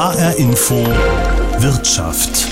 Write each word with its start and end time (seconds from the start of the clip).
HR 0.00 0.38
Info 0.38 0.76
Wirtschaft. 1.58 2.48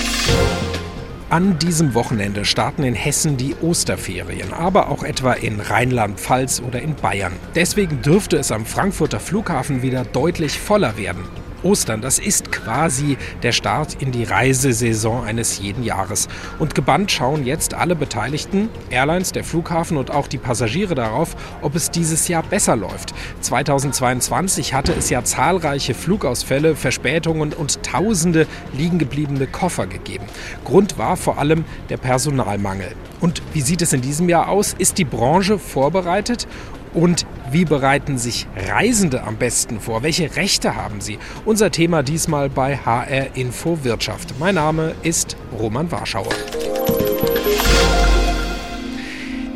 An 1.31 1.57
diesem 1.57 1.95
Wochenende 1.95 2.45
starten 2.45 2.83
in 2.83 2.93
Hessen 2.93 3.37
die 3.37 3.55
Osterferien, 3.59 4.53
aber 4.53 4.89
auch 4.89 5.01
etwa 5.01 5.33
in 5.33 5.59
Rheinland-Pfalz 5.59 6.61
oder 6.61 6.79
in 6.79 6.93
Bayern. 6.93 7.33
Deswegen 7.55 8.03
dürfte 8.03 8.37
es 8.37 8.51
am 8.51 8.67
Frankfurter 8.67 9.19
Flughafen 9.19 9.81
wieder 9.81 10.03
deutlich 10.03 10.59
voller 10.59 10.95
werden. 10.95 11.23
Ostern, 11.63 12.01
das 12.01 12.19
ist 12.19 12.51
quasi 12.51 13.17
der 13.43 13.51
Start 13.51 14.01
in 14.01 14.11
die 14.11 14.23
Reisesaison 14.23 15.23
eines 15.23 15.59
jeden 15.59 15.83
Jahres. 15.83 16.27
Und 16.57 16.75
gebannt 16.75 17.11
schauen 17.11 17.45
jetzt 17.45 17.73
alle 17.73 17.95
Beteiligten, 17.95 18.69
Airlines, 18.89 19.31
der 19.31 19.43
Flughafen 19.43 19.97
und 19.97 20.11
auch 20.11 20.27
die 20.27 20.37
Passagiere 20.37 20.95
darauf, 20.95 21.35
ob 21.61 21.75
es 21.75 21.91
dieses 21.91 22.27
Jahr 22.27 22.43
besser 22.43 22.75
läuft. 22.75 23.13
2022 23.41 24.73
hatte 24.73 24.93
es 24.93 25.09
ja 25.09 25.23
zahlreiche 25.23 25.93
Flugausfälle, 25.93 26.75
Verspätungen 26.75 27.53
und 27.53 27.83
tausende 27.83 28.47
liegengebliebene 28.73 29.47
Koffer 29.47 29.87
gegeben. 29.87 30.25
Grund 30.65 30.97
war 30.97 31.17
vor 31.17 31.37
allem 31.37 31.65
der 31.89 31.97
Personalmangel. 31.97 32.95
Und 33.19 33.41
wie 33.53 33.61
sieht 33.61 33.81
es 33.81 33.93
in 33.93 34.01
diesem 34.01 34.29
Jahr 34.29 34.47
aus? 34.47 34.73
Ist 34.77 34.97
die 34.97 35.05
Branche 35.05 35.59
vorbereitet? 35.59 36.47
Und 36.93 37.25
wie 37.51 37.65
bereiten 37.65 38.17
sich 38.17 38.47
Reisende 38.67 39.23
am 39.23 39.37
besten 39.37 39.79
vor? 39.79 40.03
Welche 40.03 40.35
Rechte 40.35 40.75
haben 40.75 41.01
sie? 41.01 41.19
Unser 41.45 41.71
Thema 41.71 42.03
diesmal 42.03 42.49
bei 42.49 42.77
HR 42.77 43.35
Info 43.35 43.83
Wirtschaft. 43.83 44.35
Mein 44.39 44.55
Name 44.55 44.95
ist 45.03 45.37
Roman 45.57 45.91
Warschauer. 45.91 46.29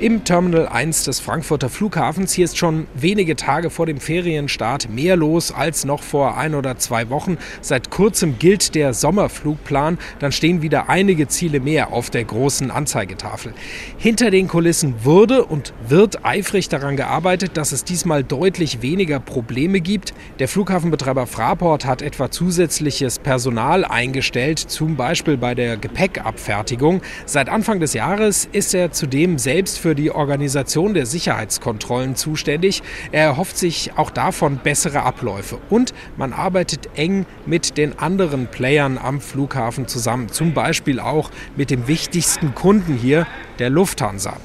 Im 0.04 0.26
Terminal 0.26 0.68
1 0.68 1.06
des 1.06 1.22
Frankfurter 1.22 1.70
Flughafens. 1.70 2.34
Hier 2.34 2.44
ist 2.44 2.58
schon 2.58 2.88
wenige 2.94 3.38
Tage 3.38 3.70
vor 3.70 3.86
dem 3.86 4.02
Ferienstart 4.02 4.90
mehr 4.90 5.16
los 5.16 5.54
als 5.54 5.86
noch 5.86 6.04
vor 6.04 6.38
ein 6.38 6.56
oder 6.56 6.78
zwei 6.78 7.10
Wochen. 7.10 7.38
Seit 7.62 7.90
kurzem 7.90 8.38
gilt 8.38 8.76
der 8.76 8.94
Sommerflugplan. 8.94 9.98
Dann 10.20 10.34
stehen 10.34 10.62
wieder 10.62 10.90
einige 10.90 11.30
Ziele 11.30 11.62
mehr 11.62 11.94
auf 11.94 12.10
der 12.10 12.26
großen 12.26 12.70
Anzeigetafel. 12.70 13.54
Hinter 13.98 14.30
den 14.30 14.50
Kulissen 14.50 15.06
wurde 15.06 15.46
und 15.46 15.74
wird 15.88 16.26
eifrig 16.26 16.68
daran 16.68 16.98
gearbeitet, 16.98 17.52
dass 17.56 17.72
es 17.72 17.86
diesmal 17.86 18.26
deutlich 18.26 18.82
weniger 18.82 19.22
Probleme 19.22 19.80
gibt. 19.80 20.14
Der 20.40 20.50
Flughafenbetreiber 20.50 21.28
Fraport 21.28 21.86
hat 21.86 22.02
etwa 22.02 22.30
zusätzliches 22.30 23.20
Personal 23.20 23.86
eingestellt, 23.86 24.60
zum 24.60 24.98
Beispiel 24.98 25.38
bei 25.38 25.56
der 25.56 25.78
Gepäckabfertigung. 25.78 27.02
Seit 27.26 27.48
Anfang 27.48 27.80
des 27.80 27.94
Jahres 27.94 28.50
ist 28.52 28.74
er 28.74 28.92
zudem 28.92 29.38
selbst 29.38 29.80
für 29.80 29.93
für 29.94 30.02
die 30.02 30.10
Organisation 30.10 30.96
der 30.96 31.06
Sicherheitskontrollen 31.06 32.16
zuständig. 32.16 32.82
Er 33.12 33.26
erhofft 33.26 33.60
sich 33.60 33.92
auch 33.96 34.10
davon 34.10 34.58
bessere 34.58 35.04
Abläufe. 35.04 35.60
Und 35.70 35.94
man 36.18 36.34
arbeitet 36.34 36.90
eng 36.96 37.28
mit 37.46 37.78
den 37.78 38.00
anderen 38.00 38.48
Playern 38.48 38.98
am 38.98 39.22
Flughafen 39.22 39.88
zusammen. 39.88 40.30
Zum 40.30 40.56
Beispiel 40.56 41.00
auch 41.00 41.30
mit 41.56 41.70
dem 41.70 41.88
wichtigsten 41.88 42.56
Kunden 42.56 42.96
hier, 42.96 43.28
der 43.60 43.70
Lufthansa. 43.70 44.38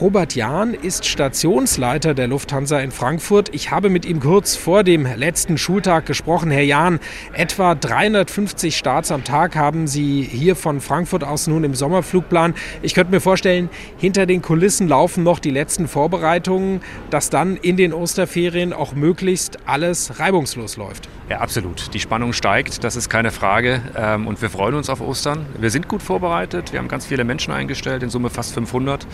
Robert 0.00 0.34
Jahn 0.34 0.72
ist 0.72 1.04
Stationsleiter 1.04 2.14
der 2.14 2.26
Lufthansa 2.26 2.80
in 2.80 2.90
Frankfurt. 2.90 3.54
Ich 3.54 3.70
habe 3.70 3.90
mit 3.90 4.06
ihm 4.06 4.20
kurz 4.20 4.56
vor 4.56 4.82
dem 4.82 5.04
letzten 5.04 5.58
Schultag 5.58 6.06
gesprochen. 6.06 6.50
Herr 6.50 6.62
Jahn, 6.62 7.00
etwa 7.34 7.74
350 7.74 8.78
Starts 8.78 9.12
am 9.12 9.24
Tag 9.24 9.56
haben 9.56 9.86
Sie 9.86 10.22
hier 10.22 10.56
von 10.56 10.80
Frankfurt 10.80 11.22
aus 11.22 11.48
nun 11.48 11.64
im 11.64 11.74
Sommerflugplan. 11.74 12.54
Ich 12.80 12.94
könnte 12.94 13.12
mir 13.12 13.20
vorstellen, 13.20 13.68
hinter 13.98 14.24
den 14.24 14.40
Kulissen 14.40 14.88
laufen 14.88 15.22
noch 15.22 15.38
die 15.38 15.50
letzten 15.50 15.86
Vorbereitungen, 15.86 16.80
dass 17.10 17.28
dann 17.28 17.58
in 17.58 17.76
den 17.76 17.92
Osterferien 17.92 18.72
auch 18.72 18.94
möglichst 18.94 19.58
alles 19.66 20.18
reibungslos 20.18 20.78
läuft. 20.78 21.10
Ja, 21.30 21.38
absolut. 21.38 21.94
Die 21.94 22.00
Spannung 22.00 22.32
steigt, 22.32 22.82
das 22.82 22.96
ist 22.96 23.08
keine 23.08 23.30
Frage. 23.30 23.82
Ähm, 23.96 24.26
und 24.26 24.42
wir 24.42 24.50
freuen 24.50 24.74
uns 24.74 24.90
auf 24.90 25.00
Ostern. 25.00 25.46
Wir 25.56 25.70
sind 25.70 25.86
gut 25.86 26.02
vorbereitet. 26.02 26.72
Wir 26.72 26.80
haben 26.80 26.88
ganz 26.88 27.06
viele 27.06 27.22
Menschen 27.22 27.52
eingestellt, 27.52 28.02
in 28.02 28.10
Summe 28.10 28.30
fast 28.30 28.52
500, 28.52 29.06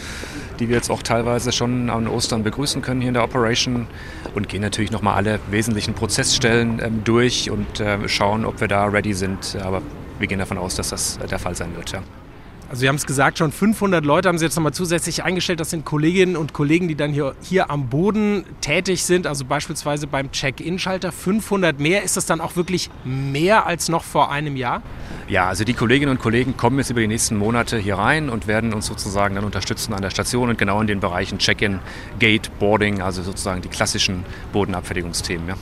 die 0.58 0.70
wir 0.70 0.76
jetzt 0.76 0.90
auch 0.90 1.02
teilweise 1.02 1.52
schon 1.52 1.90
an 1.90 2.08
Ostern 2.08 2.42
begrüßen 2.42 2.80
können 2.80 3.02
hier 3.02 3.08
in 3.08 3.14
der 3.14 3.22
Operation. 3.22 3.86
Und 4.34 4.48
gehen 4.48 4.62
natürlich 4.62 4.90
nochmal 4.90 5.16
alle 5.16 5.40
wesentlichen 5.50 5.92
Prozessstellen 5.92 6.80
ähm, 6.82 7.04
durch 7.04 7.50
und 7.50 7.80
äh, 7.80 8.08
schauen, 8.08 8.46
ob 8.46 8.62
wir 8.62 8.68
da 8.68 8.86
ready 8.86 9.12
sind. 9.12 9.58
Aber 9.62 9.82
wir 10.18 10.26
gehen 10.26 10.38
davon 10.38 10.56
aus, 10.56 10.74
dass 10.74 10.88
das 10.88 11.18
der 11.18 11.38
Fall 11.38 11.54
sein 11.54 11.76
wird. 11.76 11.92
Ja. 11.92 12.02
Also 12.68 12.80
Sie 12.80 12.88
haben 12.88 12.96
es 12.96 13.06
gesagt, 13.06 13.38
schon 13.38 13.52
500 13.52 14.04
Leute 14.04 14.28
haben 14.28 14.38
Sie 14.38 14.44
jetzt 14.44 14.56
nochmal 14.56 14.74
zusätzlich 14.74 15.22
eingestellt. 15.22 15.60
Das 15.60 15.70
sind 15.70 15.84
Kolleginnen 15.84 16.36
und 16.36 16.52
Kollegen, 16.52 16.88
die 16.88 16.96
dann 16.96 17.12
hier, 17.12 17.36
hier 17.40 17.70
am 17.70 17.88
Boden 17.88 18.44
tätig 18.60 19.04
sind, 19.04 19.28
also 19.28 19.44
beispielsweise 19.44 20.08
beim 20.08 20.32
Check-in-Schalter. 20.32 21.12
500 21.12 21.78
mehr, 21.78 22.02
ist 22.02 22.16
das 22.16 22.26
dann 22.26 22.40
auch 22.40 22.56
wirklich 22.56 22.90
mehr 23.04 23.66
als 23.66 23.88
noch 23.88 24.02
vor 24.02 24.32
einem 24.32 24.56
Jahr? 24.56 24.82
Ja, 25.28 25.46
also 25.46 25.62
die 25.62 25.74
Kolleginnen 25.74 26.10
und 26.10 26.18
Kollegen 26.18 26.56
kommen 26.56 26.78
jetzt 26.78 26.90
über 26.90 27.00
die 27.00 27.06
nächsten 27.06 27.36
Monate 27.36 27.78
hier 27.78 27.98
rein 27.98 28.28
und 28.28 28.48
werden 28.48 28.74
uns 28.74 28.86
sozusagen 28.86 29.36
dann 29.36 29.44
unterstützen 29.44 29.94
an 29.94 30.02
der 30.02 30.10
Station 30.10 30.48
und 30.48 30.58
genau 30.58 30.80
in 30.80 30.88
den 30.88 30.98
Bereichen 30.98 31.38
Check-in, 31.38 31.78
Gate, 32.18 32.50
Boarding, 32.58 33.00
also 33.00 33.22
sozusagen 33.22 33.62
die 33.62 33.68
klassischen 33.68 34.24
Bodenabfertigungsthemen. 34.52 35.48
Ja. 35.48 35.54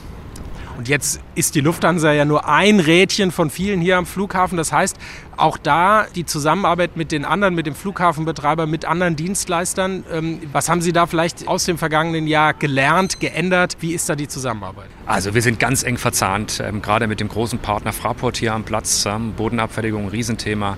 Und 0.77 0.89
jetzt 0.89 1.21
ist 1.35 1.55
die 1.55 1.61
Lufthansa 1.61 2.11
ja 2.11 2.25
nur 2.25 2.49
ein 2.49 2.79
Rädchen 2.79 3.31
von 3.31 3.49
vielen 3.49 3.79
hier 3.79 3.97
am 3.97 4.05
Flughafen. 4.05 4.57
Das 4.57 4.73
heißt, 4.73 4.97
auch 5.37 5.57
da 5.57 6.05
die 6.15 6.25
Zusammenarbeit 6.25 6.97
mit 6.97 7.11
den 7.11 7.23
anderen, 7.23 7.55
mit 7.55 7.65
dem 7.65 7.75
Flughafenbetreiber, 7.75 8.67
mit 8.67 8.85
anderen 8.85 9.15
Dienstleistern. 9.15 10.03
Ähm, 10.11 10.41
was 10.51 10.69
haben 10.69 10.81
Sie 10.81 10.91
da 10.91 11.05
vielleicht 11.05 11.47
aus 11.47 11.65
dem 11.65 11.77
vergangenen 11.77 12.27
Jahr 12.27 12.53
gelernt, 12.53 13.19
geändert? 13.19 13.77
Wie 13.79 13.93
ist 13.93 14.09
da 14.09 14.15
die 14.15 14.27
Zusammenarbeit? 14.27 14.87
Also 15.05 15.33
wir 15.33 15.41
sind 15.41 15.59
ganz 15.59 15.83
eng 15.83 15.97
verzahnt, 15.97 16.61
ähm, 16.65 16.81
gerade 16.81 17.07
mit 17.07 17.19
dem 17.19 17.29
großen 17.29 17.59
Partner 17.59 17.93
Fraport 17.93 18.37
hier 18.37 18.53
am 18.53 18.63
Platz. 18.63 19.05
Ähm, 19.05 19.33
Bodenabfertigung, 19.33 20.09
Riesenthema 20.09 20.77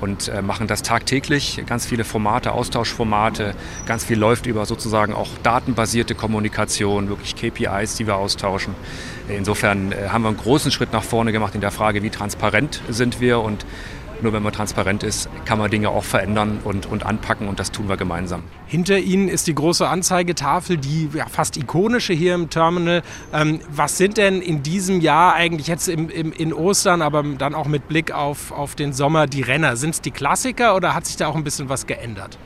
und 0.00 0.28
äh, 0.28 0.42
machen 0.42 0.66
das 0.66 0.82
tagtäglich. 0.82 1.62
Ganz 1.66 1.86
viele 1.86 2.04
Formate, 2.04 2.52
Austauschformate, 2.52 3.54
ganz 3.86 4.04
viel 4.04 4.18
läuft 4.18 4.46
über 4.46 4.66
sozusagen 4.66 5.14
auch 5.14 5.28
datenbasierte 5.42 6.14
Kommunikation, 6.14 7.08
wirklich 7.08 7.36
KPIs, 7.36 7.96
die 7.96 8.06
wir 8.06 8.16
austauschen. 8.16 8.74
Insofern 9.28 9.92
äh, 9.92 10.08
haben 10.08 10.22
wir 10.22 10.28
einen 10.28 10.36
großen 10.36 10.70
Schritt 10.70 10.92
nach 10.92 11.02
vorne 11.02 11.32
gemacht 11.32 11.54
in 11.54 11.60
der 11.60 11.70
Frage, 11.70 12.02
wie 12.02 12.10
transparent 12.10 12.82
sind 12.88 13.20
wir 13.20 13.40
und 13.40 13.64
nur 14.20 14.32
wenn 14.32 14.42
man 14.42 14.52
transparent 14.52 15.02
ist, 15.02 15.28
kann 15.44 15.58
man 15.58 15.70
Dinge 15.70 15.90
auch 15.90 16.04
verändern 16.04 16.58
und, 16.64 16.86
und 16.86 17.04
anpacken 17.04 17.48
und 17.48 17.58
das 17.58 17.70
tun 17.70 17.88
wir 17.88 17.96
gemeinsam. 17.96 18.42
Hinter 18.66 18.98
Ihnen 18.98 19.28
ist 19.28 19.46
die 19.46 19.54
große 19.54 19.86
Anzeigetafel, 19.86 20.76
die 20.76 21.08
ja, 21.14 21.26
fast 21.26 21.56
ikonische 21.56 22.12
hier 22.12 22.34
im 22.34 22.50
Terminal. 22.50 23.02
Ähm, 23.32 23.60
was 23.68 23.98
sind 23.98 24.16
denn 24.16 24.40
in 24.40 24.62
diesem 24.62 25.00
Jahr 25.00 25.34
eigentlich 25.34 25.66
jetzt 25.66 25.88
im, 25.88 26.08
im, 26.08 26.32
in 26.32 26.52
Ostern, 26.52 27.02
aber 27.02 27.22
dann 27.22 27.54
auch 27.54 27.66
mit 27.66 27.88
Blick 27.88 28.12
auf, 28.12 28.52
auf 28.52 28.74
den 28.74 28.92
Sommer 28.92 29.26
die 29.26 29.42
Renner? 29.42 29.76
Sind 29.76 29.90
es 29.90 30.00
die 30.00 30.10
Klassiker 30.10 30.76
oder 30.76 30.94
hat 30.94 31.06
sich 31.06 31.16
da 31.16 31.26
auch 31.26 31.36
ein 31.36 31.44
bisschen 31.44 31.68
was 31.68 31.86
geändert? 31.86 32.38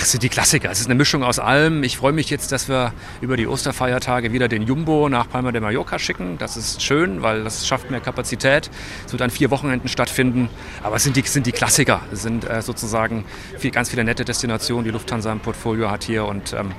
Ach, 0.00 0.04
sind 0.04 0.22
die 0.22 0.28
Klassiker. 0.28 0.70
Es 0.70 0.78
ist 0.78 0.86
eine 0.86 0.94
Mischung 0.94 1.24
aus 1.24 1.40
allem. 1.40 1.82
Ich 1.82 1.96
freue 1.96 2.12
mich 2.12 2.30
jetzt, 2.30 2.52
dass 2.52 2.68
wir 2.68 2.92
über 3.20 3.36
die 3.36 3.48
Osterfeiertage 3.48 4.32
wieder 4.32 4.46
den 4.46 4.62
Jumbo 4.62 5.08
nach 5.08 5.28
Palma 5.28 5.50
de 5.50 5.60
Mallorca 5.60 5.98
schicken. 5.98 6.38
Das 6.38 6.56
ist 6.56 6.82
schön, 6.82 7.22
weil 7.22 7.42
das 7.42 7.66
schafft 7.66 7.90
mehr 7.90 7.98
Kapazität. 7.98 8.70
Es 9.06 9.12
wird 9.12 9.22
an 9.22 9.30
vier 9.30 9.50
Wochenenden 9.50 9.88
stattfinden. 9.88 10.50
Aber 10.84 10.96
es 10.96 11.02
sind 11.02 11.16
die, 11.16 11.22
sind 11.22 11.46
die 11.46 11.52
Klassiker. 11.52 12.02
Es 12.12 12.22
sind 12.22 12.48
äh, 12.48 12.62
sozusagen 12.62 13.24
viel, 13.58 13.72
ganz 13.72 13.90
viele 13.90 14.04
nette 14.04 14.24
Destinationen, 14.24 14.84
die 14.84 14.90
Lufthansa 14.90 15.32
im 15.32 15.40
Portfolio 15.40 15.90
hat 15.90 16.04
hier. 16.04 16.26
Und 16.26 16.52
ähm, 16.52 16.70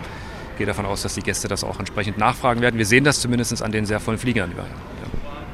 gehe 0.57 0.65
davon 0.65 0.85
aus, 0.85 1.01
dass 1.01 1.15
die 1.15 1.21
Gäste 1.21 1.49
das 1.49 1.65
auch 1.65 1.77
entsprechend 1.77 2.17
nachfragen 2.17 2.61
werden. 2.61 2.77
Wir 2.77 2.85
sehen 2.85 3.03
das 3.03 3.19
zumindest 3.19 3.61
an 3.61 3.73
den 3.73 3.85
sehr 3.85 3.99
vollen 3.99 4.17
Fliegern. 4.17 4.53
Ja. 4.55 4.63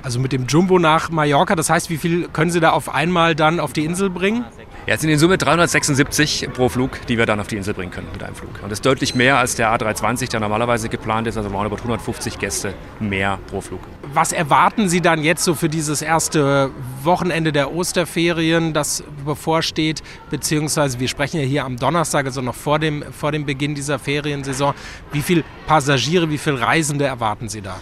Also 0.03 0.19
mit 0.19 0.33
dem 0.33 0.45
Jumbo 0.45 0.77
nach 0.77 1.09
Mallorca, 1.09 1.55
das 1.55 1.71
heißt, 1.71 1.89
wie 1.89 1.97
viel 1.97 2.27
können 2.27 2.51
Sie 2.51 2.59
da 2.59 2.73
auf 2.73 2.93
einmal 2.93 3.33
dann 3.33 3.59
auf 3.59 3.73
die 3.73 3.85
Insel 3.85 4.11
bringen? 4.11 4.45
Ja, 4.87 4.93
es 4.93 5.01
sind 5.01 5.09
in 5.09 5.17
Summe 5.17 5.39
376 5.39 6.49
pro 6.53 6.69
Flug, 6.69 6.99
die 7.07 7.17
wir 7.17 7.25
dann 7.25 7.39
auf 7.39 7.47
die 7.47 7.57
Insel 7.57 7.73
bringen 7.73 7.91
können 7.91 8.07
mit 8.13 8.21
einem 8.21 8.35
Flug. 8.35 8.51
Und 8.61 8.69
das 8.69 8.73
ist 8.73 8.85
deutlich 8.85 9.15
mehr 9.15 9.39
als 9.39 9.55
der 9.55 9.75
A320, 9.75 10.29
der 10.29 10.39
normalerweise 10.39 10.89
geplant 10.89 11.25
ist, 11.25 11.37
also 11.37 11.49
roundabout 11.49 11.77
150 11.77 12.37
Gäste 12.37 12.75
mehr 12.99 13.39
pro 13.47 13.61
Flug. 13.61 13.79
Was 14.13 14.31
erwarten 14.31 14.87
Sie 14.87 15.01
dann 15.01 15.23
jetzt 15.23 15.43
so 15.43 15.55
für 15.55 15.69
dieses 15.69 16.03
erste 16.03 16.69
Wochenende 17.01 17.51
der 17.51 17.73
Osterferien, 17.73 18.73
das 18.73 19.03
bevorsteht? 19.25 20.03
Beziehungsweise 20.29 20.99
wir 20.99 21.07
sprechen 21.07 21.39
ja 21.39 21.47
hier 21.47 21.65
am 21.65 21.77
Donnerstag, 21.77 22.27
also 22.27 22.41
noch 22.41 22.53
vor 22.53 22.77
dem, 22.77 23.03
vor 23.11 23.31
dem 23.31 23.43
Beginn 23.43 23.73
dieser 23.73 23.97
Feriensaison. 23.97 24.75
Wie 25.11 25.23
viele 25.23 25.43
Passagiere, 25.65 26.29
wie 26.29 26.37
viele 26.37 26.61
Reisende 26.61 27.05
erwarten 27.05 27.49
Sie 27.49 27.61
da? 27.61 27.79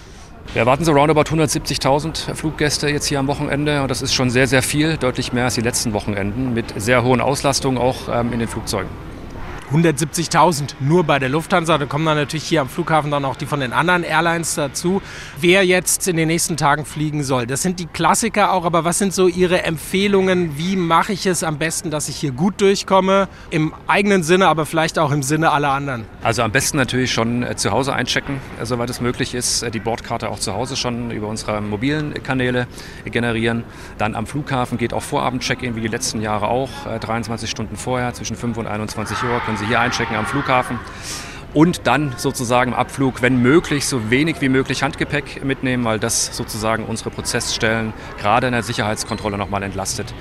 Wir 0.51 0.59
erwarten 0.59 0.85
so 0.85 0.91
roundabout 0.91 1.21
170.000 1.21 2.35
Fluggäste 2.35 2.89
jetzt 2.89 3.07
hier 3.07 3.19
am 3.19 3.27
Wochenende 3.27 3.81
und 3.81 3.89
das 3.89 4.01
ist 4.01 4.13
schon 4.13 4.29
sehr, 4.29 4.45
sehr 4.47 4.61
viel, 4.61 4.97
deutlich 4.97 5.33
mehr 5.33 5.45
als 5.45 5.55
die 5.55 5.61
letzten 5.61 5.93
Wochenenden 5.93 6.53
mit 6.53 6.73
sehr 6.79 7.03
hohen 7.03 7.21
Auslastungen 7.21 7.79
auch 7.79 8.09
ähm, 8.11 8.33
in 8.33 8.39
den 8.39 8.47
Flugzeugen. 8.47 8.89
170.000 9.73 10.75
nur 10.81 11.03
bei 11.03 11.17
der 11.17 11.29
Lufthansa. 11.29 11.79
Da 11.79 11.85
kommen 11.85 12.05
dann 12.05 12.17
natürlich 12.17 12.43
hier 12.43 12.61
am 12.61 12.69
Flughafen 12.69 13.09
dann 13.09 13.25
auch 13.25 13.35
die 13.35 13.47
von 13.47 13.59
den 13.59 13.73
anderen 13.73 14.03
Airlines 14.03 14.53
dazu. 14.53 15.01
Wer 15.39 15.65
jetzt 15.65 16.07
in 16.07 16.15
den 16.15 16.27
nächsten 16.27 16.57
Tagen 16.57 16.85
fliegen 16.85 17.23
soll, 17.23 17.47
das 17.47 17.63
sind 17.63 17.79
die 17.79 17.87
Klassiker 17.87 18.53
auch. 18.53 18.65
Aber 18.65 18.85
was 18.85 18.99
sind 18.99 19.13
so 19.13 19.27
Ihre 19.27 19.63
Empfehlungen? 19.63 20.59
Wie 20.59 20.75
mache 20.75 21.13
ich 21.13 21.25
es 21.25 21.43
am 21.43 21.57
besten, 21.57 21.89
dass 21.89 22.07
ich 22.07 22.17
hier 22.17 22.31
gut 22.31 22.61
durchkomme? 22.61 23.27
Im 23.49 23.73
eigenen 23.87 24.21
Sinne, 24.21 24.47
aber 24.47 24.67
vielleicht 24.67 24.99
auch 24.99 25.11
im 25.11 25.23
Sinne 25.23 25.51
aller 25.51 25.71
anderen. 25.71 26.05
Also 26.21 26.43
am 26.43 26.51
besten 26.51 26.77
natürlich 26.77 27.11
schon 27.11 27.41
äh, 27.41 27.55
zu 27.55 27.71
Hause 27.71 27.93
einchecken, 27.93 28.39
äh, 28.61 28.65
soweit 28.65 28.91
es 28.91 29.01
möglich 29.01 29.33
ist. 29.33 29.63
Äh, 29.63 29.71
die 29.71 29.79
Bordkarte 29.79 30.29
auch 30.29 30.37
zu 30.37 30.53
Hause 30.53 30.75
schon 30.75 31.09
über 31.09 31.27
unsere 31.27 31.61
mobilen 31.61 32.13
Kanäle 32.21 32.67
generieren. 33.05 33.63
Dann 33.97 34.13
am 34.13 34.27
Flughafen 34.27 34.77
geht 34.77 34.93
auch 34.93 35.01
Vorabend-Check-In 35.01 35.75
wie 35.75 35.81
die 35.81 35.87
letzten 35.87 36.21
Jahre 36.21 36.47
auch. 36.47 36.69
23 36.99 37.49
Stunden 37.49 37.75
vorher, 37.75 38.13
zwischen 38.13 38.35
5 38.35 38.57
und 38.57 38.67
21 38.67 39.17
Uhr 39.23 39.39
können 39.45 39.57
Sie 39.57 39.62
hier 39.65 39.79
einchecken 39.79 40.15
am 40.15 40.25
Flughafen 40.25 40.79
und 41.53 41.85
dann 41.85 42.13
sozusagen 42.17 42.71
im 42.71 42.77
Abflug, 42.77 43.21
wenn 43.21 43.41
möglich, 43.41 43.85
so 43.85 44.09
wenig 44.09 44.41
wie 44.41 44.49
möglich 44.49 44.83
Handgepäck 44.83 45.43
mitnehmen, 45.43 45.85
weil 45.85 45.99
das 45.99 46.35
sozusagen 46.35 46.85
unsere 46.85 47.09
Prozessstellen 47.11 47.93
gerade 48.19 48.47
in 48.47 48.53
der 48.53 48.63
Sicherheitskontrolle 48.63 49.37
nochmal 49.37 49.63
entlastet 49.63 50.13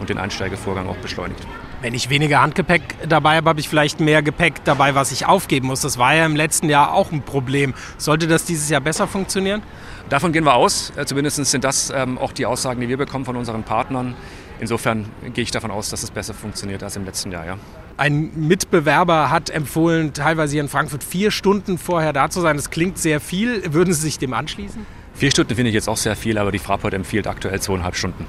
und 0.00 0.08
den 0.08 0.18
Einsteigevorgang 0.18 0.88
auch 0.88 0.96
beschleunigt. 0.96 1.46
Wenn 1.82 1.94
ich 1.94 2.10
weniger 2.10 2.42
Handgepäck 2.42 2.82
dabei 3.08 3.36
habe, 3.36 3.48
habe 3.48 3.60
ich 3.60 3.68
vielleicht 3.68 4.00
mehr 4.00 4.22
Gepäck 4.22 4.64
dabei, 4.64 4.94
was 4.94 5.12
ich 5.12 5.26
aufgeben 5.26 5.68
muss. 5.68 5.80
Das 5.80 5.96
war 5.96 6.14
ja 6.14 6.26
im 6.26 6.36
letzten 6.36 6.68
Jahr 6.68 6.92
auch 6.92 7.10
ein 7.10 7.22
Problem. 7.22 7.72
Sollte 7.96 8.26
das 8.26 8.44
dieses 8.44 8.68
Jahr 8.68 8.82
besser 8.82 9.06
funktionieren? 9.06 9.62
Davon 10.10 10.32
gehen 10.32 10.44
wir 10.44 10.54
aus. 10.54 10.92
Äh, 10.96 11.06
zumindest 11.06 11.36
sind 11.36 11.64
das 11.64 11.90
ähm, 11.94 12.18
auch 12.18 12.32
die 12.32 12.44
Aussagen, 12.44 12.80
die 12.80 12.88
wir 12.88 12.98
bekommen 12.98 13.24
von 13.24 13.36
unseren 13.36 13.62
Partnern. 13.62 14.14
Insofern 14.58 15.08
gehe 15.32 15.42
ich 15.42 15.52
davon 15.52 15.70
aus, 15.70 15.88
dass 15.88 16.02
es 16.02 16.10
besser 16.10 16.34
funktioniert 16.34 16.82
als 16.82 16.96
im 16.96 17.04
letzten 17.06 17.32
Jahr. 17.32 17.46
Ja. 17.46 17.56
Ein 18.00 18.30
Mitbewerber 18.34 19.28
hat 19.28 19.50
empfohlen, 19.50 20.14
teilweise 20.14 20.52
hier 20.52 20.62
in 20.62 20.70
Frankfurt 20.70 21.04
vier 21.04 21.30
Stunden 21.30 21.76
vorher 21.76 22.14
da 22.14 22.30
zu 22.30 22.40
sein. 22.40 22.56
Das 22.56 22.70
klingt 22.70 22.96
sehr 22.96 23.20
viel. 23.20 23.74
Würden 23.74 23.92
Sie 23.92 24.00
sich 24.00 24.18
dem 24.18 24.32
anschließen? 24.32 24.86
Vier 25.12 25.30
Stunden 25.30 25.54
finde 25.54 25.68
ich 25.68 25.74
jetzt 25.74 25.86
auch 25.86 25.98
sehr 25.98 26.16
viel, 26.16 26.38
aber 26.38 26.50
die 26.50 26.58
Fraport 26.58 26.94
empfiehlt 26.94 27.26
aktuell 27.26 27.60
zweieinhalb 27.60 27.94
Stunden 27.94 28.24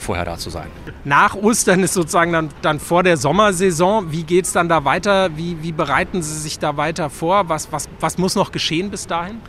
vorher 0.00 0.24
da 0.24 0.36
zu 0.36 0.50
sein. 0.50 0.66
Nach 1.04 1.36
Ostern 1.36 1.84
ist 1.84 1.94
sozusagen 1.94 2.32
dann, 2.32 2.48
dann 2.60 2.80
vor 2.80 3.04
der 3.04 3.16
Sommersaison. 3.16 4.10
Wie 4.10 4.24
geht 4.24 4.46
es 4.46 4.52
dann 4.52 4.68
da 4.68 4.84
weiter? 4.84 5.36
Wie, 5.36 5.62
wie 5.62 5.70
bereiten 5.70 6.20
Sie 6.20 6.36
sich 6.36 6.58
da 6.58 6.76
weiter 6.76 7.08
vor? 7.08 7.48
Was, 7.48 7.70
was, 7.70 7.88
was 8.00 8.18
muss 8.18 8.34
noch 8.34 8.50
geschehen 8.50 8.90
bis 8.90 9.06
dahin? 9.06 9.40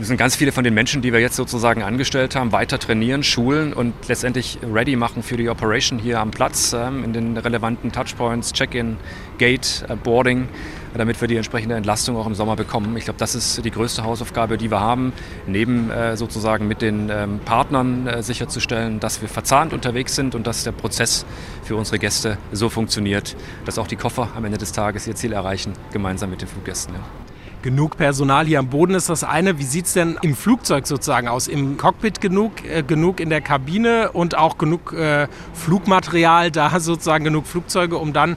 Müssen 0.00 0.16
ganz 0.16 0.34
viele 0.34 0.50
von 0.50 0.64
den 0.64 0.72
Menschen, 0.72 1.02
die 1.02 1.12
wir 1.12 1.20
jetzt 1.20 1.36
sozusagen 1.36 1.82
angestellt 1.82 2.34
haben, 2.34 2.52
weiter 2.52 2.78
trainieren, 2.78 3.22
schulen 3.22 3.74
und 3.74 3.92
letztendlich 4.08 4.58
ready 4.62 4.96
machen 4.96 5.22
für 5.22 5.36
die 5.36 5.48
Operation 5.50 5.98
hier 5.98 6.20
am 6.20 6.30
Platz 6.30 6.72
ähm, 6.72 7.04
in 7.04 7.12
den 7.12 7.36
relevanten 7.36 7.92
Touchpoints, 7.92 8.54
Check-in, 8.54 8.96
Gate, 9.36 9.84
äh, 9.88 9.96
Boarding, 9.96 10.48
damit 10.94 11.20
wir 11.20 11.28
die 11.28 11.36
entsprechende 11.36 11.74
Entlastung 11.74 12.16
auch 12.16 12.26
im 12.26 12.34
Sommer 12.34 12.56
bekommen. 12.56 12.96
Ich 12.96 13.04
glaube, 13.04 13.18
das 13.18 13.34
ist 13.34 13.62
die 13.62 13.70
größte 13.70 14.02
Hausaufgabe, 14.02 14.56
die 14.56 14.70
wir 14.70 14.80
haben, 14.80 15.12
neben 15.46 15.90
äh, 15.90 16.16
sozusagen 16.16 16.66
mit 16.66 16.80
den 16.80 17.10
ähm, 17.10 17.38
Partnern 17.44 18.06
äh, 18.06 18.22
sicherzustellen, 18.22 19.00
dass 19.00 19.20
wir 19.20 19.28
verzahnt 19.28 19.74
unterwegs 19.74 20.16
sind 20.16 20.34
und 20.34 20.46
dass 20.46 20.64
der 20.64 20.72
Prozess 20.72 21.26
für 21.62 21.76
unsere 21.76 21.98
Gäste 21.98 22.38
so 22.52 22.70
funktioniert, 22.70 23.36
dass 23.66 23.78
auch 23.78 23.86
die 23.86 23.96
Koffer 23.96 24.30
am 24.34 24.46
Ende 24.46 24.56
des 24.56 24.72
Tages 24.72 25.06
ihr 25.06 25.14
Ziel 25.14 25.34
erreichen, 25.34 25.74
gemeinsam 25.92 26.30
mit 26.30 26.40
den 26.40 26.48
Fluggästen. 26.48 26.94
Ja 26.94 27.29
genug 27.62 27.96
Personal 27.96 28.46
hier 28.46 28.58
am 28.58 28.68
Boden 28.68 28.94
ist 28.94 29.08
das 29.08 29.24
eine. 29.24 29.58
Wie 29.58 29.64
sieht 29.64 29.86
es 29.86 29.92
denn 29.92 30.18
im 30.22 30.34
Flugzeug 30.34 30.86
sozusagen 30.86 31.28
aus? 31.28 31.48
Im 31.48 31.76
Cockpit 31.76 32.20
genug, 32.20 32.64
äh, 32.64 32.82
genug 32.82 33.20
in 33.20 33.30
der 33.30 33.40
Kabine 33.40 34.12
und 34.12 34.36
auch 34.36 34.58
genug 34.58 34.92
äh, 34.92 35.28
Flugmaterial, 35.54 36.50
da 36.50 36.70
sozusagen 36.80 37.24
genug 37.24 37.46
Flugzeuge, 37.46 37.96
um 37.96 38.12
dann 38.12 38.36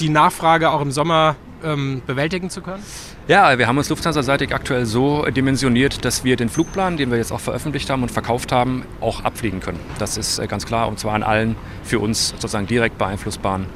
die 0.00 0.08
Nachfrage 0.08 0.70
auch 0.70 0.80
im 0.80 0.92
Sommer 0.92 1.36
ähm, 1.64 2.02
bewältigen 2.06 2.50
zu 2.50 2.60
können? 2.60 2.82
Ja, 3.26 3.58
wir 3.58 3.66
haben 3.66 3.76
uns 3.76 3.88
Lufthansa-seitig 3.88 4.54
aktuell 4.54 4.86
so 4.86 5.24
dimensioniert, 5.26 6.04
dass 6.04 6.24
wir 6.24 6.36
den 6.36 6.48
Flugplan, 6.48 6.96
den 6.96 7.10
wir 7.10 7.18
jetzt 7.18 7.32
auch 7.32 7.40
veröffentlicht 7.40 7.90
haben 7.90 8.02
und 8.02 8.10
verkauft 8.10 8.52
haben, 8.52 8.84
auch 9.00 9.24
abfliegen 9.24 9.60
können. 9.60 9.80
Das 9.98 10.16
ist 10.16 10.38
äh, 10.38 10.46
ganz 10.46 10.66
klar 10.66 10.88
und 10.88 10.98
zwar 10.98 11.14
an 11.14 11.22
allen 11.22 11.56
für 11.82 11.98
uns 11.98 12.30
sozusagen 12.30 12.66
direkt 12.66 12.96
beeinflussbaren 12.98 13.66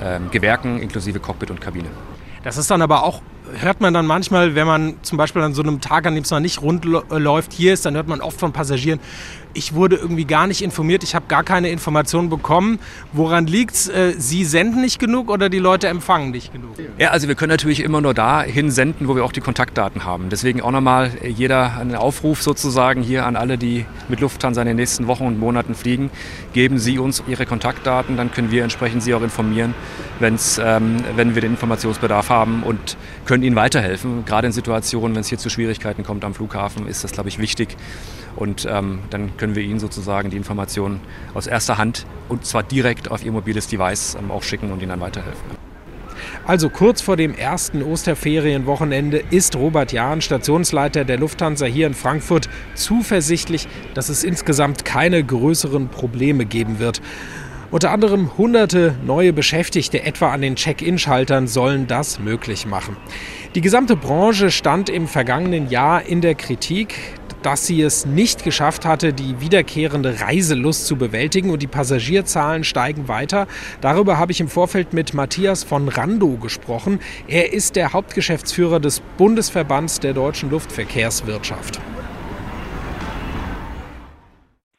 äh, 0.00 0.18
Gewerken 0.30 0.80
inklusive 0.80 1.20
Cockpit 1.20 1.50
und 1.50 1.60
Kabine. 1.60 1.88
Das 2.42 2.56
ist 2.56 2.70
dann 2.70 2.82
aber 2.82 3.04
auch 3.04 3.22
hört 3.58 3.80
man 3.80 3.94
dann 3.94 4.06
manchmal, 4.06 4.54
wenn 4.54 4.66
man 4.66 4.94
zum 5.02 5.18
Beispiel 5.18 5.42
an 5.42 5.54
so 5.54 5.62
einem 5.62 5.80
Tag, 5.80 6.06
an 6.06 6.14
dem 6.14 6.24
es 6.24 6.30
noch 6.30 6.40
nicht 6.40 6.60
rund 6.62 6.84
läuft, 6.84 7.52
hier 7.52 7.72
ist, 7.72 7.84
dann 7.84 7.94
hört 7.94 8.08
man 8.08 8.20
oft 8.20 8.38
von 8.38 8.52
Passagieren, 8.52 9.00
ich 9.54 9.74
wurde 9.74 9.96
irgendwie 9.96 10.24
gar 10.24 10.46
nicht 10.46 10.62
informiert, 10.62 11.02
ich 11.02 11.14
habe 11.14 11.26
gar 11.28 11.44
keine 11.44 11.70
Informationen 11.70 12.30
bekommen. 12.30 12.78
Woran 13.12 13.46
liegt 13.46 13.74
es? 13.74 13.88
Äh, 13.88 14.14
Sie 14.18 14.44
senden 14.44 14.80
nicht 14.80 14.98
genug 14.98 15.30
oder 15.30 15.48
die 15.48 15.58
Leute 15.58 15.88
empfangen 15.88 16.30
nicht 16.30 16.52
genug? 16.52 16.70
Ja, 16.98 17.10
also 17.10 17.28
wir 17.28 17.34
können 17.34 17.50
natürlich 17.50 17.80
immer 17.80 18.00
nur 18.00 18.14
dahin 18.14 18.70
senden, 18.70 19.08
wo 19.08 19.16
wir 19.16 19.24
auch 19.24 19.32
die 19.32 19.40
Kontaktdaten 19.40 20.04
haben. 20.04 20.28
Deswegen 20.30 20.60
auch 20.60 20.70
nochmal 20.70 21.10
jeder 21.26 21.78
einen 21.78 21.94
Aufruf 21.94 22.42
sozusagen 22.42 23.02
hier 23.02 23.26
an 23.26 23.36
alle, 23.36 23.58
die 23.58 23.86
mit 24.08 24.20
Lufthansa 24.20 24.62
in 24.62 24.68
den 24.68 24.76
nächsten 24.76 25.06
Wochen 25.06 25.26
und 25.26 25.38
Monaten 25.38 25.74
fliegen. 25.74 26.10
Geben 26.52 26.78
Sie 26.78 26.98
uns 26.98 27.22
Ihre 27.26 27.46
Kontaktdaten, 27.46 28.16
dann 28.16 28.30
können 28.32 28.50
wir 28.50 28.62
entsprechend 28.62 29.02
Sie 29.02 29.14
auch 29.14 29.22
informieren, 29.22 29.74
wenn's, 30.18 30.60
ähm, 30.62 30.96
wenn 31.16 31.34
wir 31.34 31.42
den 31.42 31.52
Informationsbedarf 31.52 32.28
haben 32.28 32.62
und 32.62 32.96
können 33.26 33.42
Ihnen 33.42 33.56
weiterhelfen. 33.56 34.24
Gerade 34.24 34.46
in 34.46 34.52
Situationen, 34.52 35.14
wenn 35.14 35.20
es 35.22 35.28
hier 35.28 35.38
zu 35.38 35.50
Schwierigkeiten 35.50 36.02
kommt 36.04 36.24
am 36.24 36.34
Flughafen, 36.34 36.86
ist 36.86 37.04
das, 37.04 37.12
glaube 37.12 37.28
ich, 37.28 37.38
wichtig. 37.38 37.76
Und 38.36 38.66
ähm, 38.70 39.00
dann 39.10 39.36
können 39.36 39.54
wir 39.54 39.62
Ihnen 39.62 39.78
sozusagen 39.78 40.30
die 40.30 40.36
Informationen 40.36 41.00
aus 41.34 41.46
erster 41.46 41.78
Hand 41.78 42.06
und 42.28 42.46
zwar 42.46 42.62
direkt 42.62 43.10
auf 43.10 43.24
Ihr 43.24 43.32
mobiles 43.32 43.66
Device 43.66 44.16
ähm, 44.18 44.30
auch 44.30 44.42
schicken 44.42 44.72
und 44.72 44.80
Ihnen 44.80 44.90
dann 44.90 45.00
weiterhelfen. 45.00 45.62
Also 46.46 46.70
kurz 46.70 47.00
vor 47.00 47.16
dem 47.16 47.34
ersten 47.34 47.82
Osterferienwochenende 47.82 49.22
ist 49.30 49.56
Robert 49.56 49.92
Jahn, 49.92 50.20
Stationsleiter 50.20 51.04
der 51.04 51.18
Lufthansa 51.18 51.66
hier 51.66 51.86
in 51.86 51.94
Frankfurt, 51.94 52.48
zuversichtlich, 52.74 53.68
dass 53.94 54.08
es 54.08 54.24
insgesamt 54.24 54.84
keine 54.84 55.22
größeren 55.22 55.88
Probleme 55.88 56.44
geben 56.44 56.78
wird. 56.78 57.00
Unter 57.70 57.90
anderem 57.90 58.36
hunderte 58.36 58.94
neue 59.02 59.32
Beschäftigte 59.32 60.02
etwa 60.02 60.30
an 60.30 60.42
den 60.42 60.56
Check-in-Schaltern 60.56 61.46
sollen 61.46 61.86
das 61.86 62.18
möglich 62.18 62.66
machen. 62.66 62.98
Die 63.54 63.62
gesamte 63.62 63.96
Branche 63.96 64.50
stand 64.50 64.90
im 64.90 65.08
vergangenen 65.08 65.70
Jahr 65.70 66.04
in 66.04 66.20
der 66.20 66.34
Kritik 66.34 66.94
dass 67.42 67.66
sie 67.66 67.82
es 67.82 68.06
nicht 68.06 68.44
geschafft 68.44 68.84
hatte, 68.84 69.12
die 69.12 69.40
wiederkehrende 69.40 70.20
Reiselust 70.20 70.86
zu 70.86 70.96
bewältigen 70.96 71.50
und 71.50 71.62
die 71.62 71.66
Passagierzahlen 71.66 72.64
steigen 72.64 73.08
weiter. 73.08 73.46
Darüber 73.80 74.18
habe 74.18 74.32
ich 74.32 74.40
im 74.40 74.48
Vorfeld 74.48 74.92
mit 74.92 75.14
Matthias 75.14 75.64
von 75.64 75.88
Rando 75.88 76.36
gesprochen. 76.36 77.00
Er 77.26 77.52
ist 77.52 77.76
der 77.76 77.92
Hauptgeschäftsführer 77.92 78.80
des 78.80 79.00
Bundesverbands 79.18 80.00
der 80.00 80.14
deutschen 80.14 80.50
Luftverkehrswirtschaft. 80.50 81.80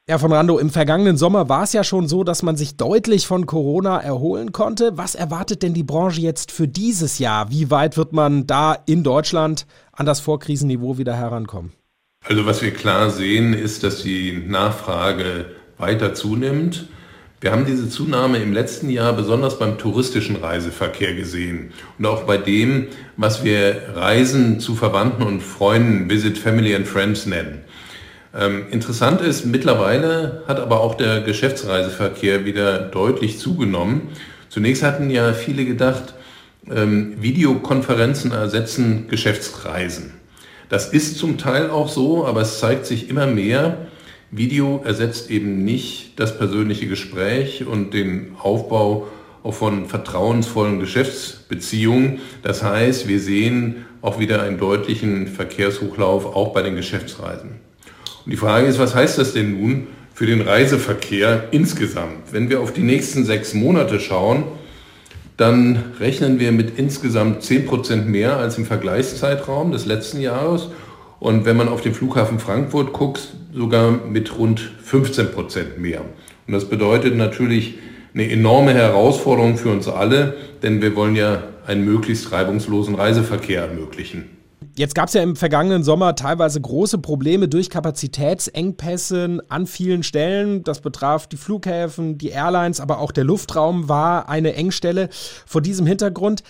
Herr 0.05 0.19
von 0.19 0.33
Rando, 0.33 0.59
im 0.59 0.69
vergangenen 0.69 1.15
Sommer 1.15 1.47
war 1.47 1.63
es 1.63 1.71
ja 1.71 1.81
schon 1.85 2.09
so, 2.09 2.25
dass 2.25 2.43
man 2.43 2.57
sich 2.57 2.75
deutlich 2.75 3.25
von 3.25 3.45
Corona 3.45 3.99
erholen 3.99 4.51
konnte. 4.51 4.97
Was 4.97 5.15
erwartet 5.15 5.63
denn 5.63 5.73
die 5.73 5.83
Branche 5.83 6.19
jetzt 6.19 6.51
für 6.51 6.67
dieses 6.67 7.19
Jahr? 7.19 7.49
Wie 7.51 7.71
weit 7.71 7.95
wird 7.95 8.11
man 8.11 8.45
da 8.45 8.73
in 8.85 9.03
Deutschland 9.03 9.65
an 9.93 10.05
das 10.05 10.19
Vorkrisenniveau 10.19 10.97
wieder 10.97 11.15
herankommen? 11.15 11.71
Also 12.25 12.45
was 12.45 12.61
wir 12.61 12.71
klar 12.71 13.09
sehen, 13.09 13.53
ist, 13.53 13.83
dass 13.83 14.01
die 14.01 14.31
Nachfrage 14.47 15.45
weiter 15.77 16.13
zunimmt. 16.13 16.87
Wir 17.41 17.51
haben 17.51 17.65
diese 17.65 17.89
Zunahme 17.89 18.37
im 18.37 18.53
letzten 18.53 18.89
Jahr 18.89 19.11
besonders 19.11 19.59
beim 19.59 19.77
touristischen 19.77 20.37
Reiseverkehr 20.37 21.13
gesehen 21.15 21.73
und 21.99 22.05
auch 22.05 22.23
bei 22.23 22.37
dem, 22.37 22.87
was 23.17 23.43
wir 23.43 23.81
Reisen 23.95 24.61
zu 24.61 24.75
Verwandten 24.75 25.23
und 25.23 25.41
Freunden, 25.41 26.09
Visit 26.09 26.37
Family 26.37 26.73
and 26.73 26.87
Friends 26.87 27.25
nennen. 27.25 27.59
Ähm, 28.33 28.67
interessant 28.71 29.19
ist, 29.19 29.45
mittlerweile 29.45 30.43
hat 30.47 30.61
aber 30.61 30.79
auch 30.79 30.95
der 30.95 31.19
Geschäftsreiseverkehr 31.19 32.45
wieder 32.45 32.79
deutlich 32.79 33.37
zugenommen. 33.37 34.07
Zunächst 34.47 34.81
hatten 34.81 35.09
ja 35.09 35.33
viele 35.33 35.65
gedacht, 35.65 36.13
ähm, 36.71 37.21
Videokonferenzen 37.21 38.31
ersetzen 38.31 39.09
Geschäftsreisen. 39.09 40.22
Das 40.69 40.91
ist 40.91 41.17
zum 41.17 41.37
Teil 41.37 41.69
auch 41.69 41.89
so, 41.89 42.25
aber 42.25 42.41
es 42.41 42.59
zeigt 42.59 42.85
sich 42.85 43.09
immer 43.09 43.27
mehr, 43.27 43.87
Video 44.35 44.81
ersetzt 44.83 45.29
eben 45.29 45.63
nicht 45.63 46.19
das 46.19 46.37
persönliche 46.37 46.87
Gespräch 46.87 47.65
und 47.67 47.93
den 47.93 48.35
Aufbau 48.41 49.07
auch 49.43 49.53
von 49.53 49.85
vertrauensvollen 49.85 50.79
Geschäftsbeziehungen. 50.79 52.19
Das 52.41 52.63
heißt, 52.63 53.07
wir 53.07 53.19
sehen 53.19 53.85
auch 54.01 54.19
wieder 54.19 54.41
einen 54.41 54.57
deutlichen 54.57 55.27
Verkehrshochlauf 55.27 56.25
auch 56.35 56.51
bei 56.51 56.63
den 56.63 56.75
Geschäftsreisen. 56.75 57.51
Und 58.25 58.31
die 58.31 58.37
Frage 58.37 58.65
ist, 58.65 58.79
was 58.79 58.95
heißt 58.95 59.19
das 59.19 59.33
denn 59.33 59.59
nun 59.61 59.87
für 60.15 60.25
den 60.25 60.41
Reiseverkehr 60.41 61.49
insgesamt? 61.51 62.31
Wenn 62.31 62.49
wir 62.49 62.61
auf 62.61 62.73
die 62.73 62.81
nächsten 62.81 63.25
sechs 63.25 63.53
Monate 63.53 63.99
schauen, 63.99 64.45
dann 65.37 65.93
rechnen 65.99 66.39
wir 66.39 66.51
mit 66.51 66.77
insgesamt 66.77 67.41
10% 67.43 68.03
mehr 68.03 68.37
als 68.37 68.57
im 68.57 68.65
Vergleichszeitraum 68.65 69.71
des 69.71 69.85
letzten 69.85 70.21
Jahres. 70.21 70.69
Und 71.19 71.45
wenn 71.45 71.57
man 71.57 71.69
auf 71.69 71.81
den 71.81 71.93
Flughafen 71.93 72.39
Frankfurt 72.39 72.93
guckt, 72.93 73.33
sogar 73.53 73.91
mit 73.91 74.37
rund 74.37 74.61
15% 74.85 75.77
mehr. 75.77 76.01
Und 76.47 76.53
das 76.53 76.65
bedeutet 76.65 77.15
natürlich 77.15 77.75
eine 78.13 78.29
enorme 78.29 78.73
Herausforderung 78.73 79.57
für 79.57 79.69
uns 79.69 79.87
alle, 79.87 80.35
denn 80.61 80.81
wir 80.81 80.95
wollen 80.95 81.15
ja 81.15 81.43
einen 81.65 81.85
möglichst 81.85 82.31
reibungslosen 82.31 82.95
Reiseverkehr 82.95 83.63
ermöglichen. 83.63 84.42
Jetzt 84.75 84.95
gab 84.95 85.07
es 85.07 85.13
ja 85.13 85.21
im 85.21 85.35
vergangenen 85.35 85.83
Sommer 85.83 86.15
teilweise 86.15 86.59
große 86.59 86.97
Probleme 86.97 87.47
durch 87.47 87.69
Kapazitätsengpässe 87.69 89.43
an 89.47 89.67
vielen 89.67 90.01
Stellen. 90.01 90.63
Das 90.63 90.81
betraf 90.81 91.27
die 91.27 91.37
Flughäfen, 91.37 92.17
die 92.17 92.29
Airlines, 92.29 92.79
aber 92.79 92.97
auch 92.97 93.11
der 93.11 93.23
Luftraum 93.23 93.87
war 93.87 94.29
eine 94.29 94.55
Engstelle. 94.55 95.09
Vor 95.45 95.61
diesem 95.61 95.85
Hintergrund 95.85 96.41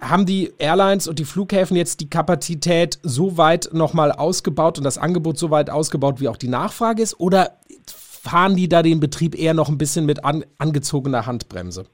haben 0.00 0.24
die 0.24 0.52
Airlines 0.58 1.06
und 1.06 1.18
die 1.18 1.26
Flughäfen 1.26 1.76
jetzt 1.76 2.00
die 2.00 2.08
Kapazität 2.08 2.98
so 3.02 3.36
weit 3.36 3.70
nochmal 3.72 4.10
ausgebaut 4.10 4.78
und 4.78 4.84
das 4.84 4.96
Angebot 4.96 5.38
so 5.38 5.50
weit 5.50 5.68
ausgebaut, 5.68 6.20
wie 6.20 6.28
auch 6.28 6.36
die 6.38 6.48
Nachfrage 6.48 7.02
ist? 7.02 7.20
Oder 7.20 7.58
fahren 7.86 8.56
die 8.56 8.68
da 8.68 8.82
den 8.82 9.00
Betrieb 9.00 9.38
eher 9.38 9.54
noch 9.54 9.68
ein 9.68 9.78
bisschen 9.78 10.06
mit 10.06 10.24
an, 10.24 10.44
angezogener 10.58 11.26
Handbremse? 11.26 11.84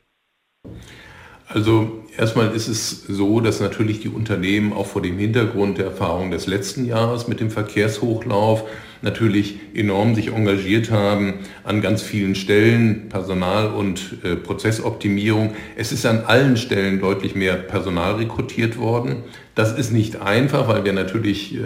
Also 1.54 2.02
erstmal 2.16 2.54
ist 2.54 2.68
es 2.68 3.04
so, 3.06 3.40
dass 3.40 3.60
natürlich 3.60 4.00
die 4.00 4.08
Unternehmen 4.08 4.72
auch 4.72 4.86
vor 4.86 5.02
dem 5.02 5.18
Hintergrund 5.18 5.78
der 5.78 5.86
Erfahrung 5.86 6.30
des 6.30 6.46
letzten 6.46 6.86
Jahres 6.86 7.28
mit 7.28 7.40
dem 7.40 7.50
Verkehrshochlauf 7.50 8.64
natürlich 9.02 9.56
enorm 9.74 10.14
sich 10.14 10.28
engagiert 10.28 10.90
haben 10.90 11.40
an 11.64 11.82
ganz 11.82 12.02
vielen 12.02 12.34
Stellen, 12.34 13.08
Personal- 13.08 13.72
und 13.72 14.18
äh, 14.22 14.36
Prozessoptimierung. 14.36 15.54
Es 15.76 15.92
ist 15.92 16.06
an 16.06 16.22
allen 16.24 16.56
Stellen 16.56 17.00
deutlich 17.00 17.34
mehr 17.34 17.54
Personal 17.54 18.14
rekrutiert 18.14 18.78
worden. 18.78 19.24
Das 19.54 19.76
ist 19.76 19.92
nicht 19.92 20.22
einfach, 20.22 20.68
weil 20.68 20.84
wir 20.84 20.92
natürlich 20.92 21.56
äh, 21.56 21.58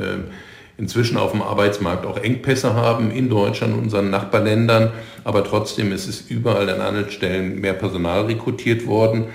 inzwischen 0.79 1.17
auf 1.17 1.33
dem 1.33 1.43
Arbeitsmarkt 1.43 2.07
auch 2.07 2.17
Engpässe 2.17 2.75
haben 2.75 3.11
in 3.11 3.29
Deutschland 3.29 3.77
unseren 3.77 4.11
Nachbarländern. 4.11 4.93
Aber 5.23 5.45
trotzdem 5.45 5.93
ist 5.93 6.09
es 6.09 6.23
überall 6.29 6.69
an 6.71 6.81
allen 6.81 7.11
Stellen 7.11 7.61
mehr 7.61 7.75
Personal 7.75 8.25
rekrutiert 8.25 8.87
worden. 8.87 9.27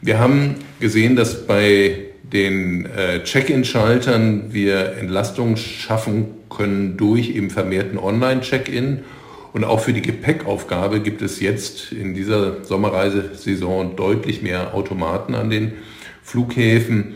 Wir 0.00 0.20
haben 0.20 0.54
gesehen, 0.78 1.16
dass 1.16 1.46
bei 1.46 2.08
den 2.22 2.86
äh, 2.86 3.24
Check-in-Schaltern 3.24 4.52
wir 4.52 4.96
Entlastung 4.96 5.56
schaffen 5.56 6.26
können 6.50 6.96
durch 6.96 7.30
eben 7.30 7.50
vermehrten 7.50 7.98
Online-Check-in. 7.98 9.00
Und 9.52 9.64
auch 9.64 9.80
für 9.80 9.92
die 9.92 10.02
Gepäckaufgabe 10.02 11.00
gibt 11.00 11.22
es 11.22 11.40
jetzt 11.40 11.90
in 11.90 12.14
dieser 12.14 12.64
Sommerreisesaison 12.64 13.96
deutlich 13.96 14.42
mehr 14.42 14.74
Automaten 14.74 15.34
an 15.34 15.50
den 15.50 15.72
Flughäfen. 16.22 17.14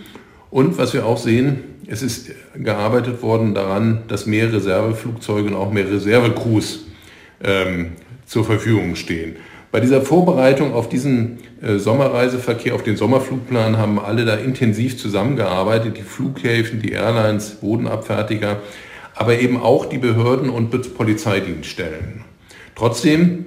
Und 0.50 0.76
was 0.78 0.92
wir 0.92 1.06
auch 1.06 1.18
sehen, 1.18 1.60
es 1.86 2.02
ist 2.02 2.30
gearbeitet 2.56 3.22
worden 3.22 3.54
daran, 3.54 4.02
dass 4.08 4.26
mehr 4.26 4.52
Reserveflugzeuge 4.52 5.48
und 5.48 5.54
auch 5.54 5.72
mehr 5.72 5.88
Reservecrews 5.88 6.86
ähm, 7.44 7.92
zur 8.26 8.44
Verfügung 8.44 8.96
stehen. 8.96 9.36
Bei 9.72 9.80
dieser 9.80 10.02
Vorbereitung 10.02 10.74
auf 10.74 10.90
diesen 10.90 11.38
äh, 11.62 11.78
Sommerreiseverkehr, 11.78 12.74
auf 12.74 12.82
den 12.82 12.98
Sommerflugplan 12.98 13.78
haben 13.78 13.98
alle 13.98 14.26
da 14.26 14.34
intensiv 14.34 14.98
zusammengearbeitet, 14.98 15.96
die 15.96 16.02
Flughäfen, 16.02 16.82
die 16.82 16.92
Airlines, 16.92 17.52
Bodenabfertiger, 17.62 18.60
aber 19.14 19.40
eben 19.40 19.56
auch 19.56 19.86
die 19.86 19.96
Behörden 19.96 20.50
und 20.50 20.94
Polizeidienststellen. 20.94 22.22
Trotzdem, 22.74 23.46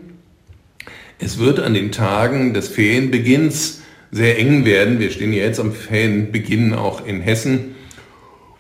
es 1.20 1.38
wird 1.38 1.60
an 1.60 1.76
den 1.76 1.92
Tagen 1.92 2.56
des 2.56 2.70
Ferienbeginns 2.70 3.84
sehr 4.12 4.40
eng 4.40 4.66
werden. 4.66 5.00
Wir 5.00 5.12
stehen 5.12 5.32
ja 5.32 5.44
jetzt 5.44 5.60
am 5.60 5.74
Ferienbeginn 5.74 6.74
auch 6.74 7.06
in 7.06 7.22
Hessen. 7.22 7.75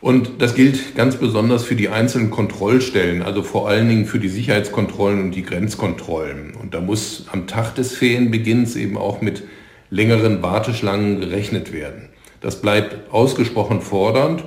Und 0.06 0.34
das 0.38 0.54
gilt 0.54 0.94
ganz 0.96 1.16
besonders 1.16 1.64
für 1.64 1.74
die 1.76 1.90
einzelnen 1.90 2.30
Kontrollstellen, 2.30 3.24
also 3.24 3.42
vor 3.42 3.68
allen 3.68 3.90
Dingen 3.90 4.06
für 4.06 4.20
die 4.20 4.30
Sicherheitskontrollen 4.30 5.20
und 5.20 5.32
die 5.32 5.42
Grenzkontrollen. 5.42 6.54
Und 6.54 6.76
da 6.76 6.80
muss 6.80 7.26
am 7.32 7.48
Tag 7.48 7.74
des 7.74 7.96
Ferienbeginns 7.96 8.76
eben 8.76 9.00
auch 9.00 9.22
mit 9.22 9.42
längeren 9.90 10.44
Warteschlangen 10.44 11.22
gerechnet 11.22 11.74
werden. 11.74 12.10
Das 12.40 12.62
bleibt 12.62 13.12
ausgesprochen 13.12 13.82
fordernd. 13.82 14.44